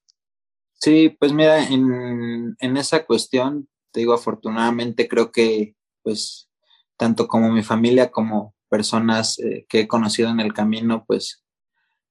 Sí, 0.73 1.15
pues 1.19 1.33
mira, 1.33 1.67
en, 1.67 2.55
en, 2.59 2.77
esa 2.77 3.05
cuestión, 3.05 3.69
te 3.91 4.01
digo, 4.01 4.13
afortunadamente 4.13 5.07
creo 5.07 5.31
que 5.31 5.75
pues 6.01 6.49
tanto 6.97 7.27
como 7.27 7.51
mi 7.51 7.63
familia 7.63 8.12
como 8.12 8.53
personas 8.69 9.39
eh, 9.39 9.65
que 9.69 9.81
he 9.81 9.88
conocido 9.88 10.29
en 10.29 10.39
el 10.39 10.53
camino, 10.53 11.05
pues 11.07 11.43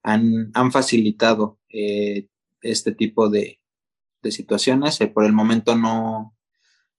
han, 0.02 0.50
han 0.54 0.72
facilitado 0.72 1.58
eh, 1.68 2.28
este 2.60 2.92
tipo 2.92 3.28
de, 3.28 3.60
de 4.22 4.32
situaciones. 4.32 5.00
Eh, 5.00 5.08
por 5.08 5.24
el 5.24 5.32
momento 5.32 5.76
no, 5.76 6.34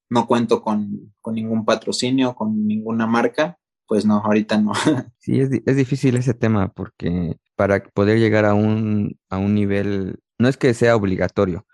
no 0.10 0.28
cuento 0.28 0.62
con, 0.62 1.14
con, 1.22 1.36
ningún 1.36 1.66
patrocinio, 1.66 2.36
con 2.36 2.68
ninguna 2.68 3.08
marca. 3.08 3.58
Pues 3.88 4.06
no, 4.06 4.18
ahorita 4.20 4.60
no. 4.60 4.74
Sí, 5.20 5.40
es, 5.40 5.50
es, 5.66 5.76
difícil 5.76 6.16
ese 6.18 6.34
tema 6.34 6.70
porque 6.70 7.38
para 7.56 7.84
poder 7.84 8.20
llegar 8.20 8.46
a 8.46 8.54
un, 8.54 9.18
a 9.30 9.38
un 9.38 9.54
nivel, 9.54 10.20
no 10.44 10.50
es 10.50 10.58
que 10.58 10.74
sea 10.74 10.98
obligatorio, 10.98 11.66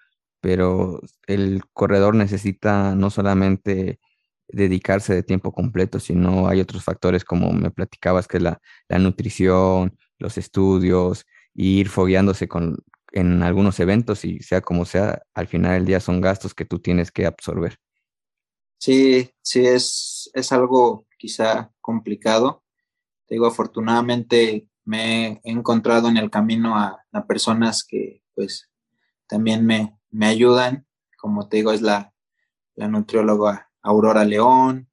pero 0.41 1.01
el 1.25 1.63
corredor 1.73 2.13
necesita 2.13 2.93
no 2.93 3.10
solamente 3.10 3.99
dedicarse 4.47 5.15
de 5.15 5.23
tiempo 5.23 5.51
completo, 5.51 5.99
sino 5.99 6.47
hay 6.47 6.62
otros 6.62 6.84
factores 6.84 7.25
como 7.25 7.51
me 7.51 7.71
platicabas, 7.71 8.27
que 8.27 8.38
es 8.38 8.43
la, 8.43 8.62
nutrición, 8.99 9.97
los 10.19 10.38
estudios, 10.38 11.25
ir 11.55 11.89
fogueándose 11.89 12.47
con, 12.47 12.77
en 13.12 13.41
algunos 13.41 13.79
eventos 13.79 14.23
y 14.23 14.38
sea 14.39 14.62
como 14.62 14.86
sea, 14.86 15.23
al 15.34 15.47
final 15.47 15.73
del 15.73 15.86
día 15.86 15.99
son 15.99 16.21
gastos 16.21 16.53
que 16.53 16.65
tú 16.65 16.77
tienes 16.77 17.12
que 17.12 17.25
absorber. 17.25 17.77
Sí, 18.77 19.32
sí, 19.41 19.65
es, 19.65 20.29
es 20.36 20.51
algo 20.51 21.08
quizá 21.17 21.71
complicado. 21.82 22.63
Te 23.25 23.34
digo, 23.34 23.47
afortunadamente 23.47 24.68
me 24.89 25.28
he 25.43 25.52
encontrado 25.52 26.10
en 26.10 26.17
el 26.17 26.32
camino 26.32 26.75
a, 26.75 27.06
personas 27.28 27.84
que 27.84 28.23
pues 28.34 28.71
también 29.28 29.63
me, 29.63 29.95
me, 30.10 30.25
ayudan. 30.25 30.88
Como 31.15 31.47
te 31.47 31.58
digo, 31.58 31.71
es 31.71 31.84
la, 31.84 32.12
la 32.73 32.88
nutrióloga 32.88 33.69
Aurora 33.84 34.25
León, 34.25 34.89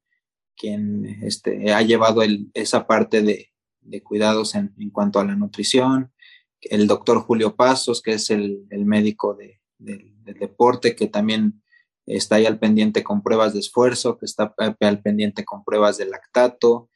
quien 0.55 1.07
este, 1.23 1.73
ha 1.73 1.81
llevado 1.81 2.23
el, 2.23 2.51
esa 2.53 2.87
parte 2.87 3.23
de, 3.23 3.55
de 3.81 4.03
cuidados 4.03 4.55
en, 4.55 4.75
cuanto 4.93 5.19
a 5.19 5.25
la 5.25 5.35
nutrición 5.35 6.13
el 6.61 6.87
doctor 6.87 7.21
Julio 7.21 7.57
Pasos, 7.57 8.03
que 8.03 8.13
es 8.13 8.29
el, 8.29 8.67
el 8.69 8.85
médico 8.85 9.35
de, 9.35 9.63
de, 9.79 10.13
del 10.25 10.39
deporte, 10.39 10.95
que 10.95 11.07
también 11.07 11.63
está 12.05 12.37
ahí 12.37 12.45
al 12.45 12.59
pendiente 12.59 13.03
con 13.03 13.23
pruebas 13.23 13.55
de 13.55 13.61
esfuerzo, 13.61 14.19
que 14.19 14.27
está 14.27 14.55
al 14.59 15.01
pendiente 15.01 15.45
con 15.45 15.65
pruebas 15.65 15.97
de 15.97 16.07
lactato. 16.07 16.91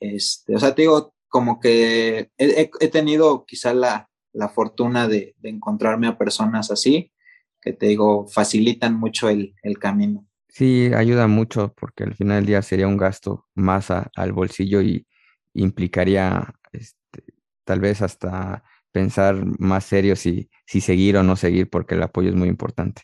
Este, 0.00 0.56
o 0.56 0.58
sea, 0.58 0.74
te 0.74 0.82
digo, 0.82 1.14
como 1.30 1.60
que 1.60 2.30
he, 2.36 2.70
he 2.80 2.88
tenido 2.88 3.46
quizá 3.46 3.72
la, 3.72 4.10
la 4.32 4.48
fortuna 4.48 5.08
de, 5.08 5.34
de, 5.38 5.48
encontrarme 5.48 6.06
a 6.06 6.18
personas 6.18 6.70
así, 6.70 7.12
que 7.60 7.72
te 7.72 7.86
digo, 7.86 8.26
facilitan 8.28 8.94
mucho 8.94 9.28
el, 9.28 9.54
el, 9.62 9.78
camino. 9.78 10.26
Sí, 10.48 10.90
ayuda 10.94 11.26
mucho 11.26 11.72
porque 11.74 12.04
al 12.04 12.14
final 12.14 12.38
del 12.38 12.46
día 12.46 12.62
sería 12.62 12.88
un 12.88 12.96
gasto 12.96 13.46
más 13.54 13.90
a, 13.90 14.10
al 14.16 14.32
bolsillo 14.32 14.82
y 14.82 15.06
implicaría 15.54 16.54
este, 16.72 17.24
tal 17.64 17.80
vez 17.80 18.02
hasta 18.02 18.64
pensar 18.92 19.44
más 19.58 19.84
serio 19.84 20.16
si, 20.16 20.50
si 20.66 20.80
seguir 20.80 21.16
o 21.16 21.22
no 21.22 21.36
seguir, 21.36 21.70
porque 21.70 21.94
el 21.94 22.02
apoyo 22.02 22.30
es 22.30 22.34
muy 22.34 22.48
importante. 22.48 23.02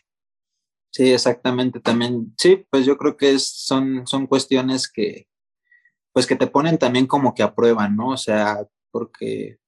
Sí, 0.91 1.11
exactamente. 1.11 1.79
También, 1.79 2.33
sí, 2.37 2.65
pues 2.69 2.85
yo 2.85 2.97
creo 2.97 3.15
que 3.15 3.33
es, 3.33 3.47
son, 3.47 4.05
son 4.07 4.27
cuestiones 4.27 4.91
que, 4.91 5.27
pues 6.17 6.25
que 6.25 6.35
te 6.35 6.47
ponen 6.47 6.79
también 6.79 7.05
como 7.05 7.35
que 7.35 7.43
a 7.43 7.53
prueba, 7.53 7.89
¿no? 7.89 8.07
O 8.07 8.17
sea, 8.17 8.67
porque 8.89 9.59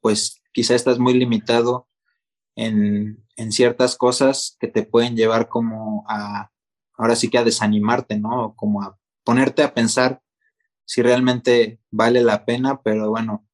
pues 0.00 0.40
quizá 0.52 0.74
estás 0.74 0.98
muy 0.98 1.12
limitado 1.12 1.86
en, 2.56 3.22
en 3.36 3.52
ciertas 3.52 3.94
cosas 3.94 4.56
que 4.58 4.68
te 4.68 4.84
pueden 4.84 5.16
llevar 5.16 5.50
como 5.50 6.06
a, 6.08 6.50
ahora 6.94 7.14
sí 7.14 7.28
que 7.28 7.36
a 7.36 7.44
desanimarte, 7.44 8.18
¿no? 8.18 8.54
Como 8.56 8.82
a 8.82 8.98
ponerte 9.22 9.62
a 9.62 9.74
pensar 9.74 10.22
si 10.86 11.02
realmente 11.02 11.78
vale 11.90 12.22
la 12.22 12.46
pena, 12.46 12.80
pero 12.80 13.10
bueno, 13.10 13.46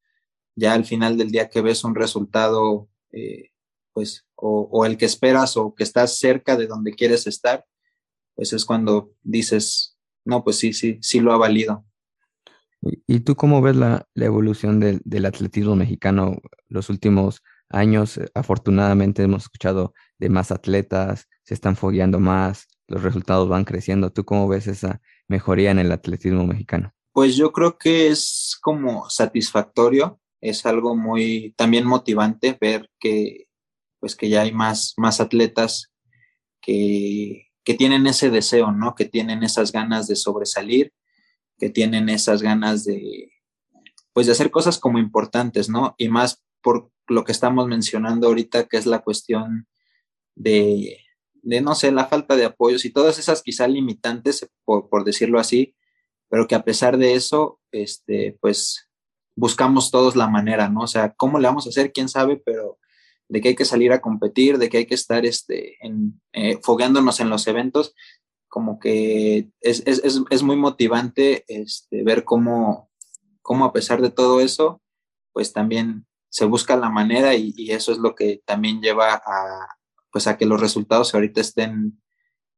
ya 0.55 0.75
al 0.75 0.85
final 0.85 1.19
del 1.19 1.33
día 1.33 1.51
que 1.51 1.61
ves 1.61 1.83
un 1.83 1.97
resultado, 1.97 2.89
eh, 3.11 3.51
pues, 3.93 4.29
o, 4.37 4.69
o, 4.71 4.87
el 4.87 4.97
que 4.97 5.07
esperas 5.07 5.57
o 5.57 5.75
que 5.75 5.83
estás 5.83 6.21
cerca 6.21 6.57
de 6.57 6.69
donde 6.69 6.93
quieres 6.93 7.27
estar, 7.27 7.67
pues 8.37 8.53
es 8.53 8.65
cuando 8.65 9.11
dices, 9.25 9.99
no, 10.25 10.45
pues 10.45 10.57
sí, 10.61 10.73
sí, 10.73 11.01
sí 11.03 11.19
lo 11.19 11.33
ha 11.33 11.37
valido. 11.37 11.85
¿Y 13.07 13.21
tú 13.21 13.37
cómo 13.37 13.63
ves 13.63 13.77
la, 13.77 14.07
evolución 14.15 14.81
del, 14.81 15.01
del, 15.05 15.27
atletismo 15.27 15.77
mexicano 15.77 16.39
los 16.69 16.91
últimos 16.91 17.43
años? 17.69 18.21
Afortunadamente 18.35 19.23
hemos 19.23 19.45
escuchado 19.45 19.95
de 20.19 20.29
más 20.29 20.51
atletas, 20.51 21.29
se 21.43 21.55
están 21.55 21.77
fogueando 21.77 22.21
más, 22.21 22.67
los 22.89 23.03
resultados 23.03 23.49
van 23.49 23.65
creciendo. 23.65 24.13
¿Tú 24.13 24.25
cómo 24.25 24.49
ves 24.49 24.67
esa 24.67 25.01
mejoría 25.29 25.71
en 25.71 25.79
el 25.79 25.93
atletismo 25.93 26.47
mexicano? 26.47 26.93
Pues 27.13 27.37
yo 27.37 27.53
creo 27.53 27.79
que 27.79 28.09
es 28.09 28.59
como 28.61 29.09
satisfactorio 29.09 30.21
es 30.45 30.67
algo 30.67 30.95
muy 30.95 31.55
también 31.57 31.87
motivante 31.87 32.57
ver 32.61 32.91
que 33.01 33.47
pues 33.99 34.15
que 34.15 34.29
ya 34.29 34.43
hay 34.43 34.53
más, 34.53 34.93
más 34.99 35.19
atletas 35.19 35.91
que, 36.61 37.47
que 37.65 37.73
tienen 37.73 38.07
ese 38.07 38.29
deseo, 38.29 38.71
¿no? 38.71 38.95
Que 38.95 39.07
tienen 39.07 39.43
esas 39.43 39.73
ganas 39.73 40.07
de 40.07 40.17
sobresalir, 40.17 40.93
que 41.59 41.71
tienen 41.71 42.09
esas 42.09 42.43
ganas 42.43 42.85
de, 42.85 43.31
pues 44.13 44.27
de 44.27 44.33
hacer 44.33 44.51
cosas 44.51 44.79
como 44.79 44.99
importantes, 44.99 45.69
¿no? 45.69 45.95
Y 45.99 46.09
más 46.09 46.43
por 46.63 46.91
lo 47.09 47.25
que 47.25 47.33
estamos 47.33 47.67
mencionando 47.67 48.29
ahorita, 48.29 48.67
que 48.67 48.77
es 48.77 48.87
la 48.87 49.01
cuestión 49.01 49.69
de, 50.35 50.99
de 51.43 51.61
no 51.61 51.75
sé, 51.75 51.93
la 51.93 52.07
falta 52.07 52.37
de 52.37 52.47
apoyos 52.47 52.85
y 52.85 52.91
todas 52.91 53.19
esas 53.19 53.43
quizá 53.43 53.69
limitantes, 53.69 54.49
por, 54.65 54.89
por 54.89 55.05
decirlo 55.05 55.39
así, 55.39 55.75
pero 56.29 56.47
que 56.49 56.55
a 56.55 56.65
pesar 56.65 56.97
de 56.97 57.15
eso, 57.15 57.61
este, 57.71 58.39
pues 58.41 58.89
buscamos 59.37 59.91
todos 59.91 60.17
la 60.17 60.29
manera, 60.29 60.69
¿no? 60.69 60.83
O 60.83 60.87
sea, 60.87 61.13
¿cómo 61.15 61.39
le 61.39 61.49
vamos 61.49 61.67
a 61.67 61.71
hacer? 61.71 61.93
¿Quién 61.93 62.09
sabe? 62.09 62.41
Pero 62.45 62.79
de 63.29 63.41
que 63.41 63.49
hay 63.49 63.55
que 63.55 63.65
salir 63.65 63.93
a 63.93 64.01
competir, 64.01 64.59
de 64.59 64.69
que 64.69 64.79
hay 64.79 64.87
que 64.87 64.95
estar 64.95 65.25
este, 65.27 65.77
en, 65.85 66.21
eh, 66.33 66.59
fogueándonos 66.63 67.21
en 67.21 67.31
los 67.31 67.47
eventos, 67.47 67.95
como 68.55 68.79
que 68.79 69.51
es, 69.61 69.83
es, 69.85 70.01
es, 70.05 70.23
es 70.31 70.43
muy 70.45 70.55
motivante 70.55 71.45
este, 71.49 72.05
ver 72.05 72.23
cómo, 72.23 72.89
cómo 73.43 73.65
a 73.65 73.73
pesar 73.73 74.01
de 74.01 74.11
todo 74.11 74.41
eso, 74.41 74.81
pues 75.33 75.53
también 75.53 76.07
se 76.29 76.45
busca 76.45 76.77
la 76.77 76.89
manera 76.89 77.35
y, 77.35 77.53
eso 77.73 77.91
es 77.91 77.99
lo 77.99 78.15
que 78.15 78.43
también 78.47 78.81
lleva 78.81 79.15
a, 79.15 79.69
pues 80.13 80.29
a 80.29 80.37
que 80.37 80.47
los 80.47 80.61
resultados 80.61 81.13
ahorita 81.15 81.41
estén 81.41 82.01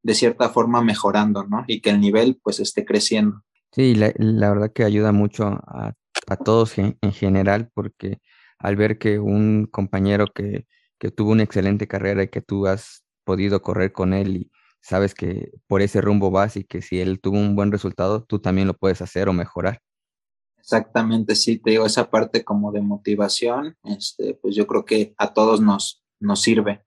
de 0.02 0.14
cierta 0.14 0.50
forma 0.50 0.82
mejorando, 0.82 1.44
¿no? 1.44 1.64
Y 1.66 1.80
que 1.80 1.88
el 1.88 2.00
nivel 2.00 2.38
pues 2.42 2.60
esté 2.60 2.84
creciendo. 2.84 3.42
Sí, 3.72 3.94
la, 3.94 4.12
la 4.18 4.50
verdad 4.50 4.72
que 4.74 4.84
ayuda 4.84 5.12
mucho 5.12 5.46
a 5.46 5.94
a 6.26 6.36
todos 6.36 6.78
en, 6.78 6.98
en 7.00 7.12
general, 7.12 7.70
porque 7.74 8.20
al 8.58 8.76
ver 8.76 8.98
que 8.98 9.18
un 9.18 9.66
compañero 9.66 10.26
que, 10.26 10.66
que 10.98 11.10
tuvo 11.10 11.32
una 11.32 11.42
excelente 11.42 11.86
carrera 11.86 12.24
y 12.24 12.28
que 12.28 12.42
tú 12.42 12.66
has 12.66 13.04
podido 13.24 13.62
correr 13.62 13.92
con 13.92 14.14
él 14.14 14.36
y 14.36 14.50
sabes 14.86 15.14
que 15.14 15.50
por 15.66 15.82
ese 15.82 16.00
rumbo 16.00 16.30
vas 16.30 16.56
y 16.56 16.62
que 16.62 16.80
si 16.80 17.00
él 17.00 17.20
tuvo 17.20 17.38
un 17.38 17.56
buen 17.56 17.72
resultado, 17.72 18.22
tú 18.22 18.38
también 18.38 18.68
lo 18.68 18.74
puedes 18.74 19.02
hacer 19.02 19.28
o 19.28 19.32
mejorar. 19.32 19.82
Exactamente, 20.58 21.34
sí, 21.34 21.58
te 21.58 21.70
digo, 21.72 21.86
esa 21.86 22.08
parte 22.08 22.44
como 22.44 22.70
de 22.70 22.82
motivación, 22.82 23.76
este, 23.82 24.34
pues 24.34 24.54
yo 24.54 24.66
creo 24.66 24.84
que 24.84 25.14
a 25.18 25.32
todos 25.32 25.60
nos, 25.60 26.04
nos 26.20 26.40
sirve. 26.40 26.84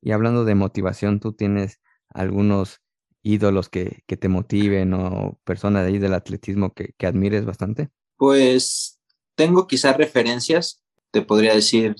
Y 0.00 0.10
hablando 0.10 0.44
de 0.44 0.56
motivación, 0.56 1.20
¿tú 1.20 1.32
tienes 1.32 1.80
algunos 2.08 2.80
ídolos 3.22 3.68
que, 3.68 4.02
que 4.06 4.16
te 4.16 4.28
motiven 4.28 4.94
o 4.94 5.38
personas 5.44 5.82
de 5.84 5.88
ahí 5.88 5.98
del 5.98 6.14
atletismo 6.14 6.72
que, 6.72 6.94
que 6.98 7.06
admires 7.06 7.44
bastante? 7.44 7.90
Pues 8.16 8.98
tengo 9.36 9.68
quizás 9.68 9.96
referencias, 9.96 10.82
te 11.12 11.22
podría 11.22 11.54
decir 11.54 11.94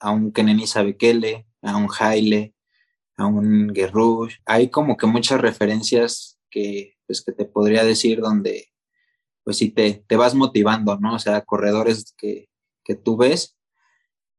a 0.00 0.10
un 0.10 0.32
Kenenisa 0.32 0.82
Bekele, 0.82 1.46
a 1.62 1.76
un 1.76 1.88
Haile, 1.98 2.54
a 3.16 3.26
un 3.26 3.68
Guerrouche. 3.68 4.38
Hay 4.44 4.70
como 4.70 4.96
que 4.96 5.06
muchas 5.06 5.40
referencias 5.40 6.38
que, 6.50 6.96
pues, 7.06 7.22
que 7.22 7.32
te 7.32 7.44
podría 7.44 7.84
decir 7.84 8.20
donde, 8.20 8.68
pues 9.44 9.58
sí, 9.58 9.70
te, 9.70 10.04
te 10.06 10.16
vas 10.16 10.34
motivando, 10.34 10.98
¿no? 10.98 11.14
O 11.14 11.18
sea, 11.18 11.42
corredores 11.42 12.14
que, 12.16 12.48
que 12.84 12.94
tú 12.94 13.16
ves 13.16 13.56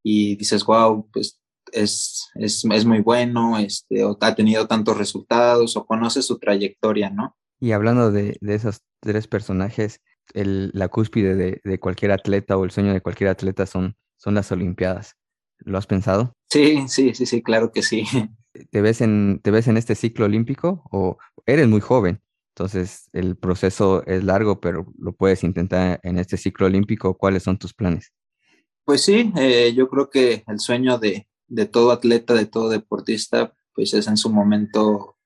y 0.03 0.35
dices, 0.35 0.63
wow, 0.65 1.09
pues 1.11 1.41
es, 1.71 2.29
es, 2.35 2.63
es, 2.65 2.85
muy 2.85 3.01
bueno, 3.01 3.57
este, 3.57 4.03
o 4.03 4.17
ha 4.21 4.35
tenido 4.35 4.67
tantos 4.67 4.97
resultados, 4.97 5.75
o 5.75 5.85
conoces 5.85 6.25
su 6.25 6.37
trayectoria, 6.39 7.09
¿no? 7.09 7.35
Y 7.59 7.71
hablando 7.71 8.11
de, 8.11 8.37
de 8.39 8.55
esos 8.55 8.81
tres 9.01 9.27
personajes, 9.27 10.01
el, 10.33 10.71
la 10.73 10.89
cúspide 10.89 11.35
de, 11.35 11.61
de, 11.63 11.79
cualquier 11.79 12.11
atleta 12.11 12.57
o 12.57 12.63
el 12.63 12.71
sueño 12.71 12.93
de 12.93 13.01
cualquier 13.01 13.29
atleta 13.29 13.65
son, 13.65 13.95
son 14.17 14.35
las 14.35 14.51
Olimpiadas. 14.51 15.15
¿Lo 15.59 15.77
has 15.77 15.87
pensado? 15.87 16.33
Sí, 16.49 16.87
sí, 16.87 17.13
sí, 17.15 17.25
sí, 17.25 17.41
claro 17.41 17.71
que 17.71 17.81
sí. 17.81 18.05
¿Te 18.71 18.81
ves 18.81 19.01
en, 19.01 19.39
te 19.43 19.51
ves 19.51 19.67
en 19.67 19.77
este 19.77 19.95
ciclo 19.95 20.25
olímpico 20.25 20.83
o 20.91 21.17
eres 21.45 21.67
muy 21.67 21.81
joven? 21.81 22.21
Entonces 22.55 23.09
el 23.13 23.37
proceso 23.37 24.05
es 24.07 24.23
largo, 24.23 24.59
pero 24.59 24.91
lo 24.97 25.13
puedes 25.13 25.43
intentar 25.43 25.99
en 26.03 26.17
este 26.17 26.37
ciclo 26.37 26.65
olímpico. 26.65 27.17
¿Cuáles 27.17 27.43
son 27.43 27.57
tus 27.57 27.73
planes? 27.73 28.13
Pues 28.83 29.03
sí, 29.03 29.31
eh, 29.37 29.73
yo 29.75 29.89
creo 29.89 30.09
que 30.09 30.43
el 30.47 30.59
sueño 30.59 30.97
de, 30.97 31.27
de 31.47 31.65
todo 31.65 31.91
atleta, 31.91 32.33
de 32.33 32.45
todo 32.45 32.69
deportista, 32.69 33.53
pues 33.73 33.93
es 33.93 34.07
en 34.07 34.17
su 34.17 34.29
momento 34.29 35.17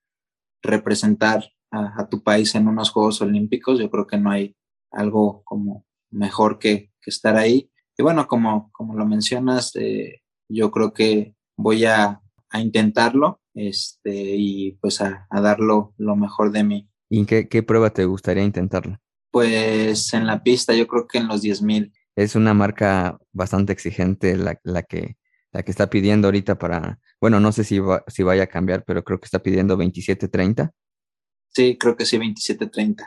representar 0.61 1.43
a, 1.71 2.07
tu 2.09 2.21
país 2.21 2.53
en 2.55 2.67
unos 2.67 2.89
Juegos 2.89 3.21
Olímpicos. 3.21 3.79
Yo 3.79 3.89
creo 3.89 4.05
que 4.05 4.17
no 4.17 4.29
hay 4.29 4.55
algo 4.91 5.41
como 5.43 5.85
mejor 6.09 6.59
que, 6.59 6.91
que 7.01 7.09
estar 7.09 7.37
ahí. 7.37 7.71
Y 7.97 8.03
bueno, 8.03 8.27
como, 8.27 8.71
como 8.71 8.95
lo 8.95 9.05
mencionas, 9.05 9.75
eh, 9.75 10.21
yo 10.49 10.69
creo 10.71 10.93
que 10.93 11.35
voy 11.55 11.85
a, 11.85 12.20
a 12.51 12.59
intentarlo 12.59 13.41
este, 13.53 14.35
y 14.37 14.73
pues 14.81 15.01
a, 15.01 15.27
a 15.29 15.41
dar 15.41 15.59
lo, 15.59 15.93
lo, 15.97 16.15
mejor 16.15 16.51
de 16.51 16.63
mí. 16.63 16.89
¿Y 17.09 17.19
en 17.19 17.25
qué, 17.25 17.47
qué 17.47 17.63
prueba 17.63 17.89
te 17.91 18.05
gustaría 18.05 18.43
intentarlo? 18.43 18.99
Pues 19.31 20.13
en 20.13 20.27
la 20.27 20.43
pista, 20.43 20.73
yo 20.73 20.87
creo 20.87 21.07
que 21.07 21.17
en 21.17 21.27
los 21.27 21.41
10.000. 21.41 21.91
Es 22.15 22.35
una 22.35 22.53
marca 22.53 23.17
bastante 23.31 23.73
exigente 23.73 24.35
la, 24.37 24.59
la 24.63 24.83
que 24.83 25.15
la 25.51 25.63
que 25.63 25.71
está 25.71 25.89
pidiendo 25.89 26.27
ahorita 26.27 26.57
para, 26.57 26.99
bueno, 27.19 27.39
no 27.39 27.51
sé 27.51 27.63
si, 27.63 27.79
va, 27.79 28.03
si 28.07 28.23
vaya 28.23 28.43
a 28.43 28.47
cambiar, 28.47 28.83
pero 28.85 29.03
creo 29.03 29.19
que 29.19 29.25
está 29.25 29.39
pidiendo 29.39 29.77
27.30. 29.77 30.71
Sí, 31.49 31.77
creo 31.77 31.95
que 31.95 32.05
sí, 32.05 32.17
27.30. 32.17 33.05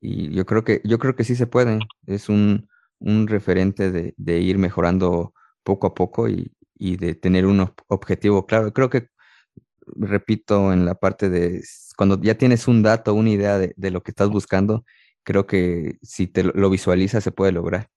Y 0.00 0.30
yo 0.34 0.46
creo 0.46 0.64
que, 0.64 0.80
yo 0.84 0.98
creo 0.98 1.14
que 1.14 1.24
sí 1.24 1.36
se 1.36 1.46
puede. 1.46 1.78
Es 2.06 2.28
un, 2.28 2.68
un 2.98 3.26
referente 3.26 3.90
de, 3.90 4.14
de, 4.16 4.40
ir 4.40 4.58
mejorando 4.58 5.34
poco 5.62 5.86
a 5.86 5.94
poco 5.94 6.28
y, 6.28 6.50
y, 6.84 6.96
de 6.96 7.14
tener 7.14 7.46
un 7.46 7.66
objetivo 7.88 8.46
claro. 8.46 8.72
Creo 8.72 8.90
que, 8.90 9.08
repito, 9.86 10.72
en 10.72 10.84
la 10.84 10.94
parte 10.94 11.30
de 11.30 11.62
cuando 11.96 12.20
ya 12.20 12.36
tienes 12.36 12.68
un 12.68 12.82
dato, 12.82 13.14
una 13.14 13.30
idea 13.30 13.58
de, 13.58 13.90
lo 13.90 14.02
que 14.02 14.10
estás 14.10 14.28
buscando, 14.28 14.84
creo 15.22 15.46
que 15.46 15.96
si 16.02 16.26
te 16.26 16.42
lo 16.42 16.68
visualizas 16.68 17.24
se 17.24 17.32
puede 17.32 17.52
lograr. 17.52 17.88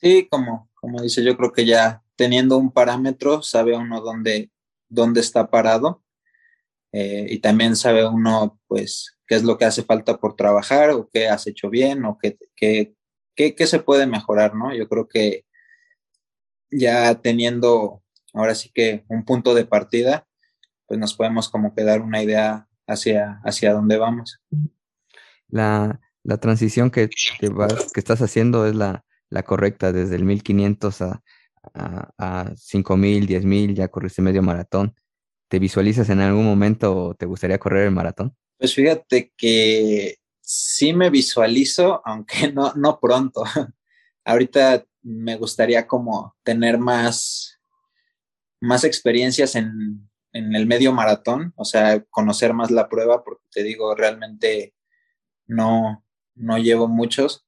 Sí, 0.00 0.26
como, 0.30 0.70
como 0.74 1.00
dice, 1.02 1.24
yo 1.24 1.36
creo 1.36 1.52
que 1.52 1.64
ya 1.64 2.02
teniendo 2.16 2.58
un 2.58 2.72
parámetro, 2.72 3.42
sabe 3.42 3.76
uno 3.76 4.00
dónde, 4.00 4.50
dónde 4.88 5.20
está 5.20 5.48
parado 5.50 6.02
eh, 6.92 7.26
y 7.28 7.38
también 7.38 7.76
sabe 7.76 8.06
uno, 8.06 8.58
pues, 8.66 9.18
qué 9.26 9.36
es 9.36 9.44
lo 9.44 9.56
que 9.56 9.64
hace 9.66 9.82
falta 9.82 10.18
por 10.18 10.36
trabajar 10.36 10.90
o 10.90 11.08
qué 11.12 11.28
has 11.28 11.46
hecho 11.46 11.70
bien 11.70 12.04
o 12.04 12.18
qué, 12.18 12.36
qué, 12.56 12.94
qué, 13.34 13.54
qué 13.54 13.66
se 13.66 13.78
puede 13.78 14.06
mejorar, 14.06 14.54
¿no? 14.54 14.74
Yo 14.74 14.88
creo 14.88 15.08
que 15.08 15.44
ya 16.74 17.14
teniendo 17.20 18.02
ahora 18.32 18.54
sí 18.54 18.70
que 18.74 19.04
un 19.08 19.24
punto 19.24 19.54
de 19.54 19.64
partida, 19.64 20.26
pues 20.86 21.00
nos 21.00 21.14
podemos 21.14 21.48
como 21.48 21.74
que 21.74 21.84
dar 21.84 22.02
una 22.02 22.22
idea 22.22 22.68
hacia, 22.86 23.40
hacia 23.44 23.72
dónde 23.72 23.96
vamos. 23.96 24.40
La, 25.48 26.00
la 26.22 26.38
transición 26.38 26.90
que, 26.90 27.08
que, 27.38 27.48
vas, 27.48 27.92
que 27.92 28.00
estás 28.00 28.20
haciendo 28.20 28.66
es 28.66 28.74
la, 28.74 29.04
la 29.30 29.44
correcta 29.44 29.92
desde 29.92 30.16
el 30.16 30.24
1500 30.24 31.02
a, 31.02 31.22
a, 31.74 32.10
a 32.18 32.56
5000, 32.56 33.26
10000, 33.26 33.74
ya 33.74 33.88
corriste 33.88 34.22
medio 34.22 34.42
maratón. 34.42 34.94
¿Te 35.48 35.58
visualizas 35.58 36.10
en 36.10 36.20
algún 36.20 36.44
momento 36.44 36.96
o 36.96 37.14
te 37.14 37.26
gustaría 37.26 37.58
correr 37.58 37.86
el 37.86 37.92
maratón? 37.92 38.36
Pues 38.58 38.74
fíjate 38.74 39.32
que 39.36 40.16
sí 40.40 40.92
me 40.92 41.10
visualizo, 41.10 42.02
aunque 42.04 42.52
no, 42.52 42.72
no 42.74 42.98
pronto. 43.00 43.44
Ahorita 44.24 44.84
me 45.04 45.36
gustaría 45.36 45.86
como 45.86 46.34
tener 46.42 46.78
más, 46.78 47.60
más 48.60 48.82
experiencias 48.82 49.54
en, 49.54 50.10
en 50.32 50.54
el 50.56 50.66
medio 50.66 50.92
maratón, 50.92 51.52
o 51.56 51.64
sea, 51.64 52.02
conocer 52.10 52.52
más 52.54 52.72
la 52.72 52.88
prueba, 52.88 53.22
porque 53.22 53.46
te 53.52 53.62
digo, 53.62 53.94
realmente 53.94 54.74
no, 55.46 56.04
no 56.34 56.58
llevo 56.58 56.88
muchos. 56.88 57.46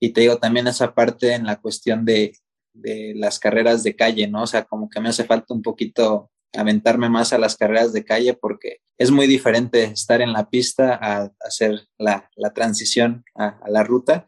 Y 0.00 0.10
te 0.10 0.22
digo 0.22 0.38
también 0.38 0.66
esa 0.66 0.94
parte 0.94 1.34
en 1.34 1.46
la 1.46 1.60
cuestión 1.60 2.04
de, 2.04 2.36
de 2.72 3.14
las 3.14 3.38
carreras 3.38 3.82
de 3.82 3.94
calle, 3.94 4.26
¿no? 4.26 4.42
O 4.42 4.46
sea, 4.46 4.64
como 4.64 4.90
que 4.90 5.00
me 5.00 5.08
hace 5.08 5.24
falta 5.24 5.54
un 5.54 5.62
poquito 5.62 6.30
aventarme 6.52 7.08
más 7.08 7.32
a 7.32 7.38
las 7.38 7.56
carreras 7.56 7.92
de 7.92 8.04
calle 8.04 8.34
porque 8.34 8.78
es 8.98 9.10
muy 9.10 9.26
diferente 9.26 9.84
estar 9.84 10.20
en 10.20 10.32
la 10.32 10.48
pista 10.48 10.98
a, 11.00 11.30
hacer 11.40 11.86
la, 11.98 12.30
la 12.34 12.52
transición 12.52 13.24
a, 13.34 13.58
a, 13.62 13.70
la 13.70 13.84
ruta. 13.84 14.26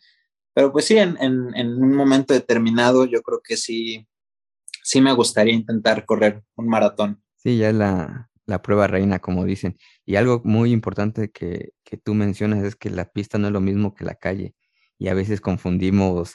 Pero 0.59 0.73
pues 0.73 0.87
sí, 0.87 0.99
en, 0.99 1.16
un 1.55 1.94
momento 1.94 2.35
determinado 2.35 3.05
yo 3.05 3.23
creo 3.23 3.40
que 3.40 3.57
sí, 3.57 4.09
sí 4.83 5.01
me 5.01 5.12
gustaría 5.12 5.55
intentar 5.55 6.05
correr 6.05 6.42
un 6.57 6.66
maratón. 6.66 7.23
Sí, 7.37 7.59
ya 7.59 7.68
es 7.68 7.77
la, 7.77 8.29
la 8.44 8.61
prueba 8.61 8.88
reina, 8.88 9.21
como 9.21 9.44
dicen. 9.44 9.79
Y 10.05 10.16
algo 10.16 10.42
muy 10.42 10.73
importante 10.73 11.31
que, 11.31 11.75
que 11.85 11.97
tú 11.97 12.12
mencionas 12.14 12.64
es 12.64 12.75
que 12.75 12.90
la 12.90 13.05
pista 13.05 13.38
no 13.38 13.47
es 13.47 13.53
lo 13.53 13.61
mismo 13.61 13.94
que 13.94 14.05
la 14.05 14.16
calle. 14.16 14.57
Y 14.99 15.07
a 15.07 15.14
veces 15.14 15.40
confundimos 15.40 16.35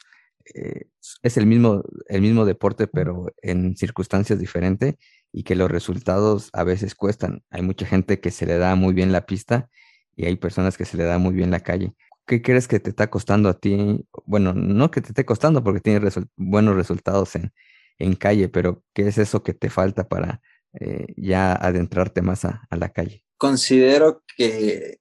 eh, 0.54 0.86
es 1.22 1.36
el 1.36 1.46
mismo, 1.46 1.84
el 2.08 2.22
mismo 2.22 2.46
deporte, 2.46 2.88
pero 2.88 3.28
en 3.42 3.76
circunstancias 3.76 4.40
diferentes 4.40 4.96
y 5.34 5.44
que 5.44 5.56
los 5.56 5.70
resultados 5.70 6.50
a 6.54 6.64
veces 6.64 6.96
cuestan. 6.96 7.44
Hay 7.50 7.62
mucha 7.62 7.86
gente 7.86 8.22
que 8.22 8.32
se 8.32 8.46
le 8.46 8.58
da 8.58 8.76
muy 8.76 8.94
bien 8.94 9.12
la 9.12 9.26
pista 9.26 9.70
y 10.16 10.28
hay 10.28 10.38
personas 10.38 10.78
que 10.78 10.86
se 10.86 10.96
le 10.96 11.04
da 11.04 11.18
muy 11.18 11.34
bien 11.34 11.52
la 11.52 11.60
calle. 11.60 11.94
¿Qué 12.26 12.42
crees 12.42 12.68
que 12.68 12.80
te 12.80 12.90
está 12.90 13.10
costando 13.10 13.50
a 13.50 13.60
ti? 13.60 14.06
Bueno, 14.26 14.54
no 14.54 14.92
que 14.92 15.02
te 15.02 15.10
esté 15.10 15.26
costando 15.26 15.64
porque 15.64 15.82
tienes 15.82 16.02
resu 16.02 16.26
buenos 16.36 16.76
resultados 16.76 17.36
en, 17.36 17.54
en, 18.00 18.16
calle, 18.16 18.50
pero 18.50 18.84
¿qué 18.94 19.08
es 19.08 19.18
eso 19.18 19.44
que 19.44 19.54
te 19.54 19.70
falta 19.70 20.08
para 20.08 20.42
eh, 20.80 21.08
ya 21.18 21.54
adentrarte 21.54 22.22
más 22.22 22.46
a, 22.46 22.66
a 22.70 22.76
la 22.78 22.90
calle? 22.90 23.26
Considero 23.38 24.24
que, 24.38 25.00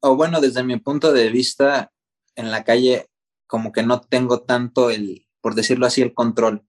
o 0.00 0.16
bueno, 0.16 0.40
desde 0.40 0.64
mi 0.64 0.76
punto 0.78 1.12
de 1.12 1.30
vista, 1.30 1.92
en 2.34 2.50
la 2.50 2.64
calle 2.64 3.06
como 3.48 3.72
que 3.72 3.82
no 3.82 4.00
tengo 4.00 4.42
tanto 4.42 4.90
el, 4.90 5.26
por 5.40 5.54
decirlo 5.54 5.86
así, 5.86 6.02
el 6.02 6.14
control. 6.14 6.64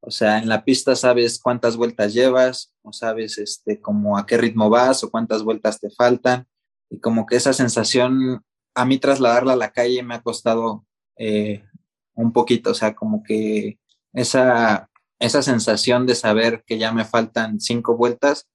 O 0.00 0.10
sea, 0.10 0.38
en 0.38 0.48
la 0.48 0.64
pista 0.64 0.96
sabes 0.96 1.38
cuántas 1.38 1.76
vueltas 1.76 2.14
llevas, 2.14 2.72
o 2.82 2.92
sabes 2.92 3.38
este, 3.38 3.80
como 3.80 4.16
a 4.16 4.26
qué 4.26 4.36
ritmo 4.36 4.70
vas 4.70 5.02
o 5.02 5.10
cuántas 5.10 5.42
vueltas 5.42 5.80
te 5.80 5.90
faltan. 5.90 6.46
Y 6.90 7.00
como 7.00 7.26
que 7.26 7.36
esa 7.36 7.52
sensación, 7.52 8.44
a 8.74 8.84
mí 8.84 8.98
trasladarla 8.98 9.54
a 9.54 9.56
la 9.56 9.72
calle 9.72 10.02
me 10.02 10.14
ha 10.14 10.22
costado 10.22 10.84
eh, 11.16 11.64
un 12.14 12.32
poquito, 12.32 12.70
o 12.70 12.74
sea, 12.74 12.94
como 12.94 13.22
que 13.22 13.78
esa, 14.12 14.90
esa 15.18 15.42
sensación 15.42 16.06
de 16.06 16.14
saber 16.14 16.64
que 16.66 16.78
ya 16.78 16.92
me 16.92 17.04
faltan 17.04 17.60
cinco 17.60 17.96
vueltas, 17.96 18.48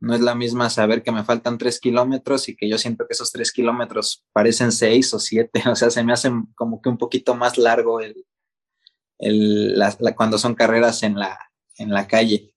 no 0.00 0.14
es 0.14 0.20
la 0.20 0.34
misma 0.34 0.70
saber 0.70 1.02
que 1.02 1.12
me 1.12 1.24
faltan 1.24 1.56
tres 1.56 1.80
kilómetros 1.80 2.48
y 2.48 2.56
que 2.56 2.68
yo 2.68 2.78
siento 2.78 3.06
que 3.06 3.14
esos 3.14 3.32
tres 3.32 3.52
kilómetros 3.52 4.24
parecen 4.32 4.72
seis 4.72 5.14
o 5.14 5.18
siete, 5.18 5.62
o 5.68 5.76
sea, 5.76 5.90
se 5.90 6.04
me 6.04 6.12
hace 6.12 6.30
como 6.54 6.80
que 6.82 6.88
un 6.88 6.98
poquito 6.98 7.34
más 7.34 7.58
largo 7.58 8.00
el, 8.00 8.26
el, 9.18 9.78
la, 9.78 9.96
la, 10.00 10.14
cuando 10.14 10.38
son 10.38 10.54
carreras 10.54 11.02
en 11.02 11.18
la, 11.18 11.38
en 11.78 11.90
la 11.90 12.06
calle. 12.06 12.54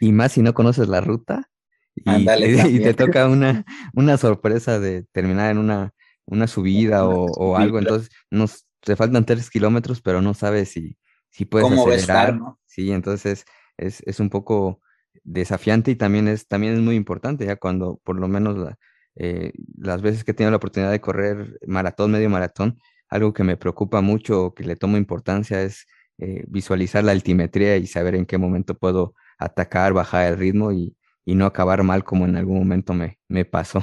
Y 0.00 0.12
más 0.12 0.32
si 0.32 0.42
no 0.42 0.54
conoces 0.54 0.88
la 0.88 1.00
ruta 1.00 1.50
y, 1.94 2.08
Andale, 2.08 2.48
y 2.70 2.80
te 2.80 2.94
toca 2.94 3.28
una, 3.28 3.64
una 3.94 4.16
sorpresa 4.16 4.78
de 4.78 5.02
terminar 5.12 5.50
en 5.50 5.58
una, 5.58 5.92
una 6.30 6.46
subida 6.46 7.06
o, 7.06 7.26
o 7.26 7.56
algo, 7.56 7.78
entonces 7.78 8.10
nos, 8.30 8.66
te 8.80 8.96
faltan 8.96 9.26
tres 9.26 9.50
kilómetros, 9.50 10.00
pero 10.00 10.22
no 10.22 10.32
sabes 10.32 10.70
si, 10.70 10.96
si 11.28 11.44
puedes 11.44 11.68
¿Cómo 11.68 11.82
acelerar. 11.82 12.30
Estar, 12.30 12.36
¿no? 12.36 12.58
Sí, 12.66 12.90
entonces 12.92 13.44
es, 13.76 14.02
es 14.06 14.20
un 14.20 14.30
poco 14.30 14.80
desafiante 15.24 15.90
y 15.90 15.96
también 15.96 16.28
es, 16.28 16.46
también 16.46 16.74
es 16.74 16.80
muy 16.80 16.94
importante, 16.94 17.44
ya 17.44 17.56
cuando 17.56 18.00
por 18.04 18.16
lo 18.16 18.28
menos 18.28 18.56
la, 18.56 18.78
eh, 19.16 19.52
las 19.76 20.02
veces 20.02 20.24
que 20.24 20.30
he 20.30 20.34
tenido 20.34 20.50
la 20.50 20.56
oportunidad 20.58 20.90
de 20.90 21.00
correr 21.00 21.58
maratón, 21.66 22.12
medio 22.12 22.30
maratón, 22.30 22.78
algo 23.08 23.32
que 23.32 23.44
me 23.44 23.56
preocupa 23.56 24.00
mucho 24.00 24.46
o 24.46 24.54
que 24.54 24.64
le 24.64 24.76
tomo 24.76 24.96
importancia 24.96 25.62
es 25.62 25.86
eh, 26.18 26.44
visualizar 26.48 27.02
la 27.02 27.12
altimetría 27.12 27.76
y 27.76 27.86
saber 27.86 28.14
en 28.14 28.24
qué 28.24 28.38
momento 28.38 28.76
puedo 28.76 29.14
atacar, 29.38 29.92
bajar 29.92 30.32
el 30.32 30.38
ritmo 30.38 30.70
y, 30.72 30.96
y 31.24 31.34
no 31.34 31.46
acabar 31.46 31.82
mal 31.82 32.04
como 32.04 32.24
en 32.24 32.36
algún 32.36 32.58
momento 32.58 32.94
me, 32.94 33.18
me 33.28 33.44
pasó. 33.44 33.82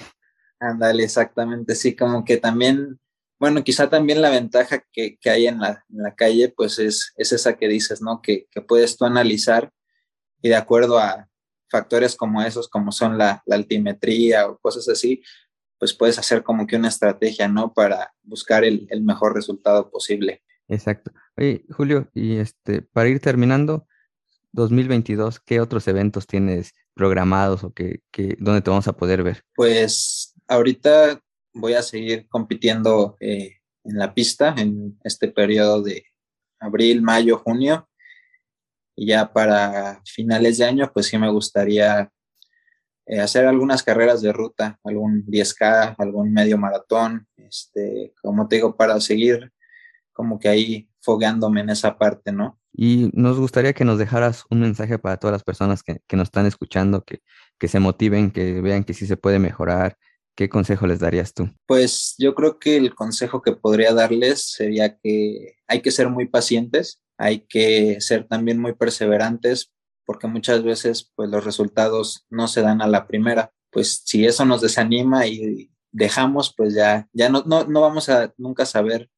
Ándale, 0.60 1.04
exactamente, 1.04 1.76
sí, 1.76 1.96
como 1.96 2.26
que 2.26 2.38
también, 2.38 3.00
bueno, 3.39 3.63
quizá 3.63 3.89
también 3.89 4.22
la 4.22 4.30
ventaja 4.30 4.84
que, 4.91 5.17
que 5.20 5.30
hay 5.30 5.48
en 5.48 5.60
la, 5.60 5.84
en 5.89 6.04
la, 6.04 6.15
calle, 6.15 6.54
pues 6.56 6.80
es, 6.80 7.13
es 7.15 7.32
esa 7.32 7.58
que 7.58 7.67
dices, 7.67 8.02
¿no? 8.02 8.22
Que, 8.22 8.48
que 8.50 8.62
puedes 8.62 8.98
tú 8.98 9.06
analizar 9.06 9.72
y 10.41 10.50
de 10.50 10.56
acuerdo 10.56 10.98
a 10.98 11.28
factores 11.70 12.15
como 12.15 12.41
esos, 12.41 12.70
como 12.70 12.91
son 12.91 13.17
la, 13.17 13.43
la 13.46 13.56
altimetría 13.56 14.48
o 14.48 14.58
cosas 14.58 14.88
así, 14.89 15.22
pues 15.78 15.93
puedes 15.93 16.17
hacer 16.17 16.43
como 16.43 16.65
que 16.65 16.76
una 16.76 16.88
estrategia, 16.88 17.48
¿no? 17.48 17.74
Para 17.74 18.13
buscar 18.24 18.63
el, 18.63 18.88
el 18.89 19.04
mejor 19.04 19.36
resultado 19.36 19.91
posible. 19.91 20.41
Exacto. 20.67 21.12
Oye, 21.38 21.65
Julio, 21.70 22.10
y 22.13 22.38
este, 22.38 22.82
para 22.82 23.10
ir 23.10 23.20
terminando, 23.20 23.88
2022, 24.54 25.39
¿qué 25.39 25.62
otros 25.62 25.88
eventos 25.88 26.26
tienes 26.26 26.74
programados 26.93 27.63
o 27.63 27.74
que, 27.74 28.02
que, 28.12 28.36
dónde 28.39 28.62
te 28.62 28.70
vamos 28.70 28.88
a 28.88 28.98
poder 28.98 29.24
ver? 29.24 29.43
Pues 29.56 30.27
ahorita 30.48 31.20
voy 31.54 31.74
a 31.74 31.82
seguir 31.82 32.28
compitiendo 32.30 33.18
eh, 33.20 33.58
en 33.84 33.98
la 33.98 34.14
pista 34.14 34.54
en 34.58 34.98
este 35.04 35.28
periodo 35.30 35.82
de 35.82 36.06
abril, 36.60 37.02
mayo, 37.02 37.38
junio. 37.40 37.90
Y 38.96 39.08
ya 39.08 39.32
para 39.32 40.02
finales 40.06 40.58
de 40.58 40.66
año, 40.66 40.92
pues 40.94 41.08
sí 41.08 41.18
me 41.18 41.30
gustaría 41.30 42.12
eh, 43.06 43.20
hacer 43.20 43.46
algunas 43.46 43.84
carreras 43.84 44.22
de 44.22 44.34
ruta, 44.34 44.80
algún 44.84 45.26
10K, 45.26 45.96
algún 45.98 46.34
medio 46.34 46.58
maratón, 46.58 47.28
este, 47.38 48.14
como 48.22 48.48
te 48.48 48.58
digo, 48.58 48.76
para 48.76 49.00
seguir 49.00 49.52
como 50.12 50.40
que 50.40 50.50
ahí 50.50 50.90
fogándome 51.00 51.62
en 51.62 51.70
esa 51.70 51.98
parte, 51.98 52.32
¿no? 52.32 52.60
Y 52.74 53.10
nos 53.14 53.40
gustaría 53.40 53.74
que 53.74 53.86
nos 53.86 53.98
dejaras 53.98 54.46
un 54.50 54.62
mensaje 54.62 55.00
para 55.00 55.18
todas 55.18 55.32
las 55.32 55.44
personas 55.44 55.84
que, 55.84 56.02
que 56.08 56.18
nos 56.18 56.28
están 56.28 56.48
escuchando, 56.48 57.04
que, 57.04 57.22
que 57.58 57.68
se 57.68 57.80
motiven, 57.80 58.32
que 58.32 58.62
vean 58.62 58.84
que 58.84 58.94
sí 58.94 59.06
se 59.08 59.16
puede 59.16 59.40
mejorar. 59.40 59.98
¿Qué 60.38 60.50
consejo 60.50 60.86
les 60.86 61.00
darías 61.00 61.34
tú? 61.34 61.50
Pues 61.65 62.13
yo 62.19 62.36
creo 62.36 62.60
que 62.60 62.78
el 62.78 62.93
consejo 62.93 63.41
que 63.41 63.54
podría 63.54 63.91
darles 63.95 64.52
sería 64.52 65.00
que 65.00 65.56
hay 65.67 65.82
que 65.82 65.89
ser 65.89 66.10
muy 66.10 66.28
pacientes, 66.28 67.02
hay 67.17 67.39
que 67.39 68.00
ser 68.02 68.28
también 68.28 68.60
muy 68.60 68.73
perseverantes, 68.73 69.73
porque 70.06 70.28
muchas 70.28 70.63
veces 70.63 71.12
pues 71.15 71.32
los 71.32 71.43
resultados 71.43 72.28
no 72.30 72.47
se 72.47 72.62
dan 72.62 72.84
a 72.84 72.88
la 72.88 73.08
primera. 73.08 73.52
Pues 73.71 74.04
si 74.06 74.28
eso 74.28 74.45
nos 74.45 74.62
desanima 74.62 75.26
y 75.26 75.71
dejamos, 75.91 76.54
pues 76.56 76.76
ya, 76.76 77.10
ya 77.13 77.30
no, 77.30 77.41
no, 77.47 77.65
no 77.65 77.82
vamos 77.82 78.08
a 78.10 78.32
nunca 78.38 78.67
saber 78.67 79.10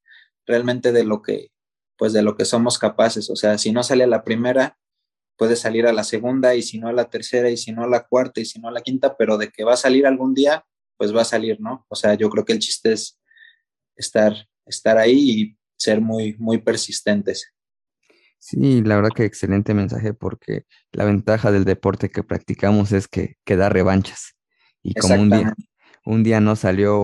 realmente 0.45 0.93
de 0.93 1.03
lo 1.03 1.21
que 1.21 1.51
pues 1.97 2.13
de 2.13 2.21
lo 2.21 2.37
que 2.37 2.45
somos 2.45 2.79
capaces. 2.79 3.29
O 3.29 3.35
sea, 3.35 3.57
si 3.57 3.73
no 3.73 3.83
sale 3.83 4.05
a 4.05 4.07
la 4.07 4.23
primera, 4.23 4.77
puede 5.35 5.57
salir 5.57 5.85
a 5.85 5.91
la 5.91 6.05
segunda 6.05 6.55
y 6.55 6.61
si 6.61 6.79
no 6.79 6.87
a 6.87 6.93
la 6.93 7.09
tercera 7.09 7.49
y 7.49 7.57
si 7.57 7.73
no 7.73 7.83
a 7.83 7.89
la 7.89 8.07
cuarta 8.07 8.39
y 8.39 8.45
si 8.45 8.57
no 8.57 8.69
a 8.69 8.71
la 8.71 8.79
quinta, 8.79 9.17
pero 9.17 9.37
de 9.37 9.49
que 9.49 9.65
va 9.65 9.73
a 9.73 9.77
salir 9.77 10.07
algún 10.07 10.33
día, 10.33 10.65
pues 10.99 11.15
va 11.15 11.21
a 11.21 11.25
salir, 11.25 11.61
¿no? 11.61 11.85
O 11.87 11.95
sea, 11.95 12.13
yo 12.15 12.29
creo 12.29 12.43
que 12.43 12.51
el 12.51 12.59
chiste 12.59 12.91
es 12.91 13.17
estar, 13.95 14.35
estar 14.65 14.97
ahí 14.97 15.29
y 15.29 15.57
ser 15.77 16.01
muy, 16.01 16.35
muy 16.37 16.57
persistentes. 16.57 17.53
Sí, 18.37 18.81
la 18.81 18.97
verdad 18.97 19.11
que 19.15 19.23
excelente 19.23 19.73
mensaje 19.73 20.13
porque 20.13 20.65
la 20.91 21.05
ventaja 21.05 21.53
del 21.53 21.63
deporte 21.63 22.09
que 22.09 22.23
practicamos 22.23 22.91
es 22.91 23.07
que, 23.07 23.37
que 23.45 23.55
da 23.55 23.69
revanchas. 23.69 24.35
Y 24.83 24.93
como 24.93 25.15
un 25.15 25.29
día, 25.29 25.53
un 26.05 26.23
día 26.23 26.41
no 26.41 26.57
salió 26.57 27.01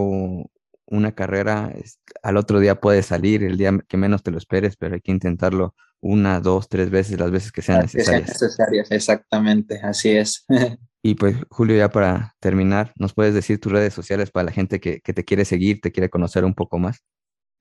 una 0.87 1.15
carrera, 1.15 1.73
al 2.21 2.35
otro 2.35 2.59
día 2.59 2.81
puede 2.81 3.01
salir, 3.01 3.43
el 3.43 3.57
día 3.57 3.71
que 3.87 3.95
menos 3.95 4.23
te 4.23 4.31
lo 4.31 4.37
esperes, 4.37 4.75
pero 4.75 4.95
hay 4.95 5.01
que 5.01 5.11
intentarlo 5.11 5.73
una, 6.01 6.41
dos, 6.41 6.67
tres 6.67 6.89
veces, 6.89 7.17
las 7.17 7.31
veces 7.31 7.53
que 7.53 7.61
sean 7.61 7.81
necesarias. 7.81 8.27
necesarias. 8.27 8.91
Exactamente, 8.91 9.79
así 9.81 10.11
es. 10.11 10.45
y 11.07 11.13
pues, 11.13 11.35
Julio, 11.51 11.77
ya 11.77 11.89
para 11.89 12.35
terminar, 12.39 12.91
¿nos 12.95 13.13
puedes 13.13 13.35
decir 13.35 13.59
tus 13.59 13.71
redes 13.71 13.93
sociales 13.93 14.31
para 14.31 14.45
la 14.45 14.51
gente 14.51 14.79
que, 14.79 15.01
que 15.01 15.13
te 15.13 15.23
quiere 15.23 15.45
seguir, 15.45 15.79
te 15.79 15.91
quiere 15.91 16.09
conocer 16.09 16.43
un 16.43 16.55
poco 16.55 16.79
más? 16.79 17.03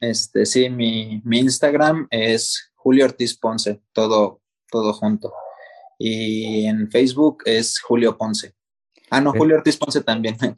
Este, 0.01 0.47
sí, 0.47 0.71
mi, 0.71 1.21
mi 1.27 1.41
Instagram 1.41 2.07
es 2.11 2.73
Julio 2.75 3.05
Ortiz 3.05 3.37
Ponce, 3.37 3.83
todo, 3.93 4.41
todo 4.71 4.95
junto. 4.95 5.31
Y 5.99 6.65
en 6.65 6.91
Facebook 6.91 7.43
es 7.45 7.79
Julio 7.81 8.17
Ponce. 8.17 8.55
Ah, 9.11 9.21
no, 9.21 9.35
Julio 9.35 9.57
Ortiz 9.57 9.77
Ponce 9.77 10.01
también. 10.01 10.39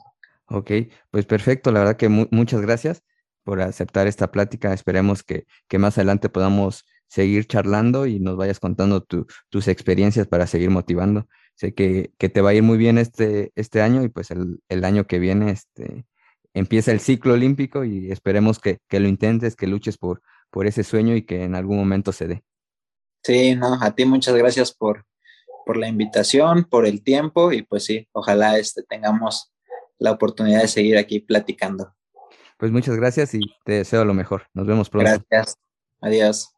Ok, 0.48 0.70
pues 1.10 1.26
perfecto, 1.26 1.72
la 1.72 1.80
verdad 1.80 1.96
que 1.96 2.08
mu 2.08 2.26
muchas 2.30 2.60
gracias 2.60 3.02
por 3.42 3.60
aceptar 3.60 4.06
esta 4.06 4.30
plática. 4.30 4.72
Esperemos 4.72 5.24
que, 5.24 5.48
que, 5.66 5.80
más 5.80 5.98
adelante 5.98 6.28
podamos 6.28 6.84
seguir 7.08 7.48
charlando 7.48 8.06
y 8.06 8.20
nos 8.20 8.36
vayas 8.36 8.60
contando 8.60 9.02
tu, 9.02 9.26
tus 9.48 9.66
experiencias 9.66 10.28
para 10.28 10.46
seguir 10.46 10.70
motivando. 10.70 11.26
Sé 11.56 11.72
que, 11.72 12.12
que, 12.18 12.28
te 12.28 12.42
va 12.42 12.50
a 12.50 12.54
ir 12.54 12.62
muy 12.62 12.76
bien 12.76 12.98
este, 12.98 13.50
este 13.56 13.80
año 13.80 14.04
y 14.04 14.08
pues 14.08 14.30
el, 14.30 14.60
el 14.68 14.84
año 14.84 15.06
que 15.06 15.18
viene 15.18 15.50
este, 15.50 16.04
empieza 16.52 16.92
el 16.92 17.00
ciclo 17.00 17.32
olímpico 17.32 17.84
y 17.84 18.12
esperemos 18.12 18.58
que, 18.58 18.78
que, 18.88 19.00
lo 19.00 19.08
intentes, 19.08 19.56
que 19.56 19.66
luches 19.66 19.96
por, 19.96 20.22
por 20.50 20.66
ese 20.66 20.84
sueño 20.84 21.16
y 21.16 21.22
que 21.22 21.44
en 21.44 21.54
algún 21.54 21.78
momento 21.78 22.12
se 22.12 22.28
dé. 22.28 22.44
Sí, 23.22 23.56
no, 23.56 23.78
a 23.80 23.94
ti 23.94 24.04
muchas 24.04 24.34
gracias 24.34 24.72
por, 24.72 25.06
por 25.64 25.78
la 25.78 25.88
invitación, 25.88 26.64
por 26.64 26.86
el 26.86 27.02
tiempo 27.02 27.52
y 27.52 27.62
pues 27.62 27.84
sí, 27.84 28.06
ojalá 28.12 28.58
este, 28.58 28.82
tengamos 28.82 29.52
la 29.98 30.12
oportunidad 30.12 30.60
de 30.60 30.68
seguir 30.68 30.98
aquí 30.98 31.20
platicando. 31.20 31.94
Pues 32.58 32.70
muchas 32.70 32.96
gracias 32.96 33.34
y 33.34 33.40
te 33.64 33.72
deseo 33.72 34.04
lo 34.04 34.14
mejor. 34.14 34.44
Nos 34.54 34.66
vemos 34.66 34.88
pronto. 34.88 35.24
Gracias. 35.28 35.58
Adiós. 36.00 36.55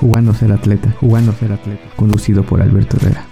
Jugando 0.00 0.32
ser 0.32 0.52
atleta, 0.52 0.94
jugando 1.00 1.32
ser 1.32 1.52
atleta, 1.52 1.82
conducido 1.96 2.44
por 2.44 2.62
Alberto 2.62 2.96
Herrera. 2.96 3.27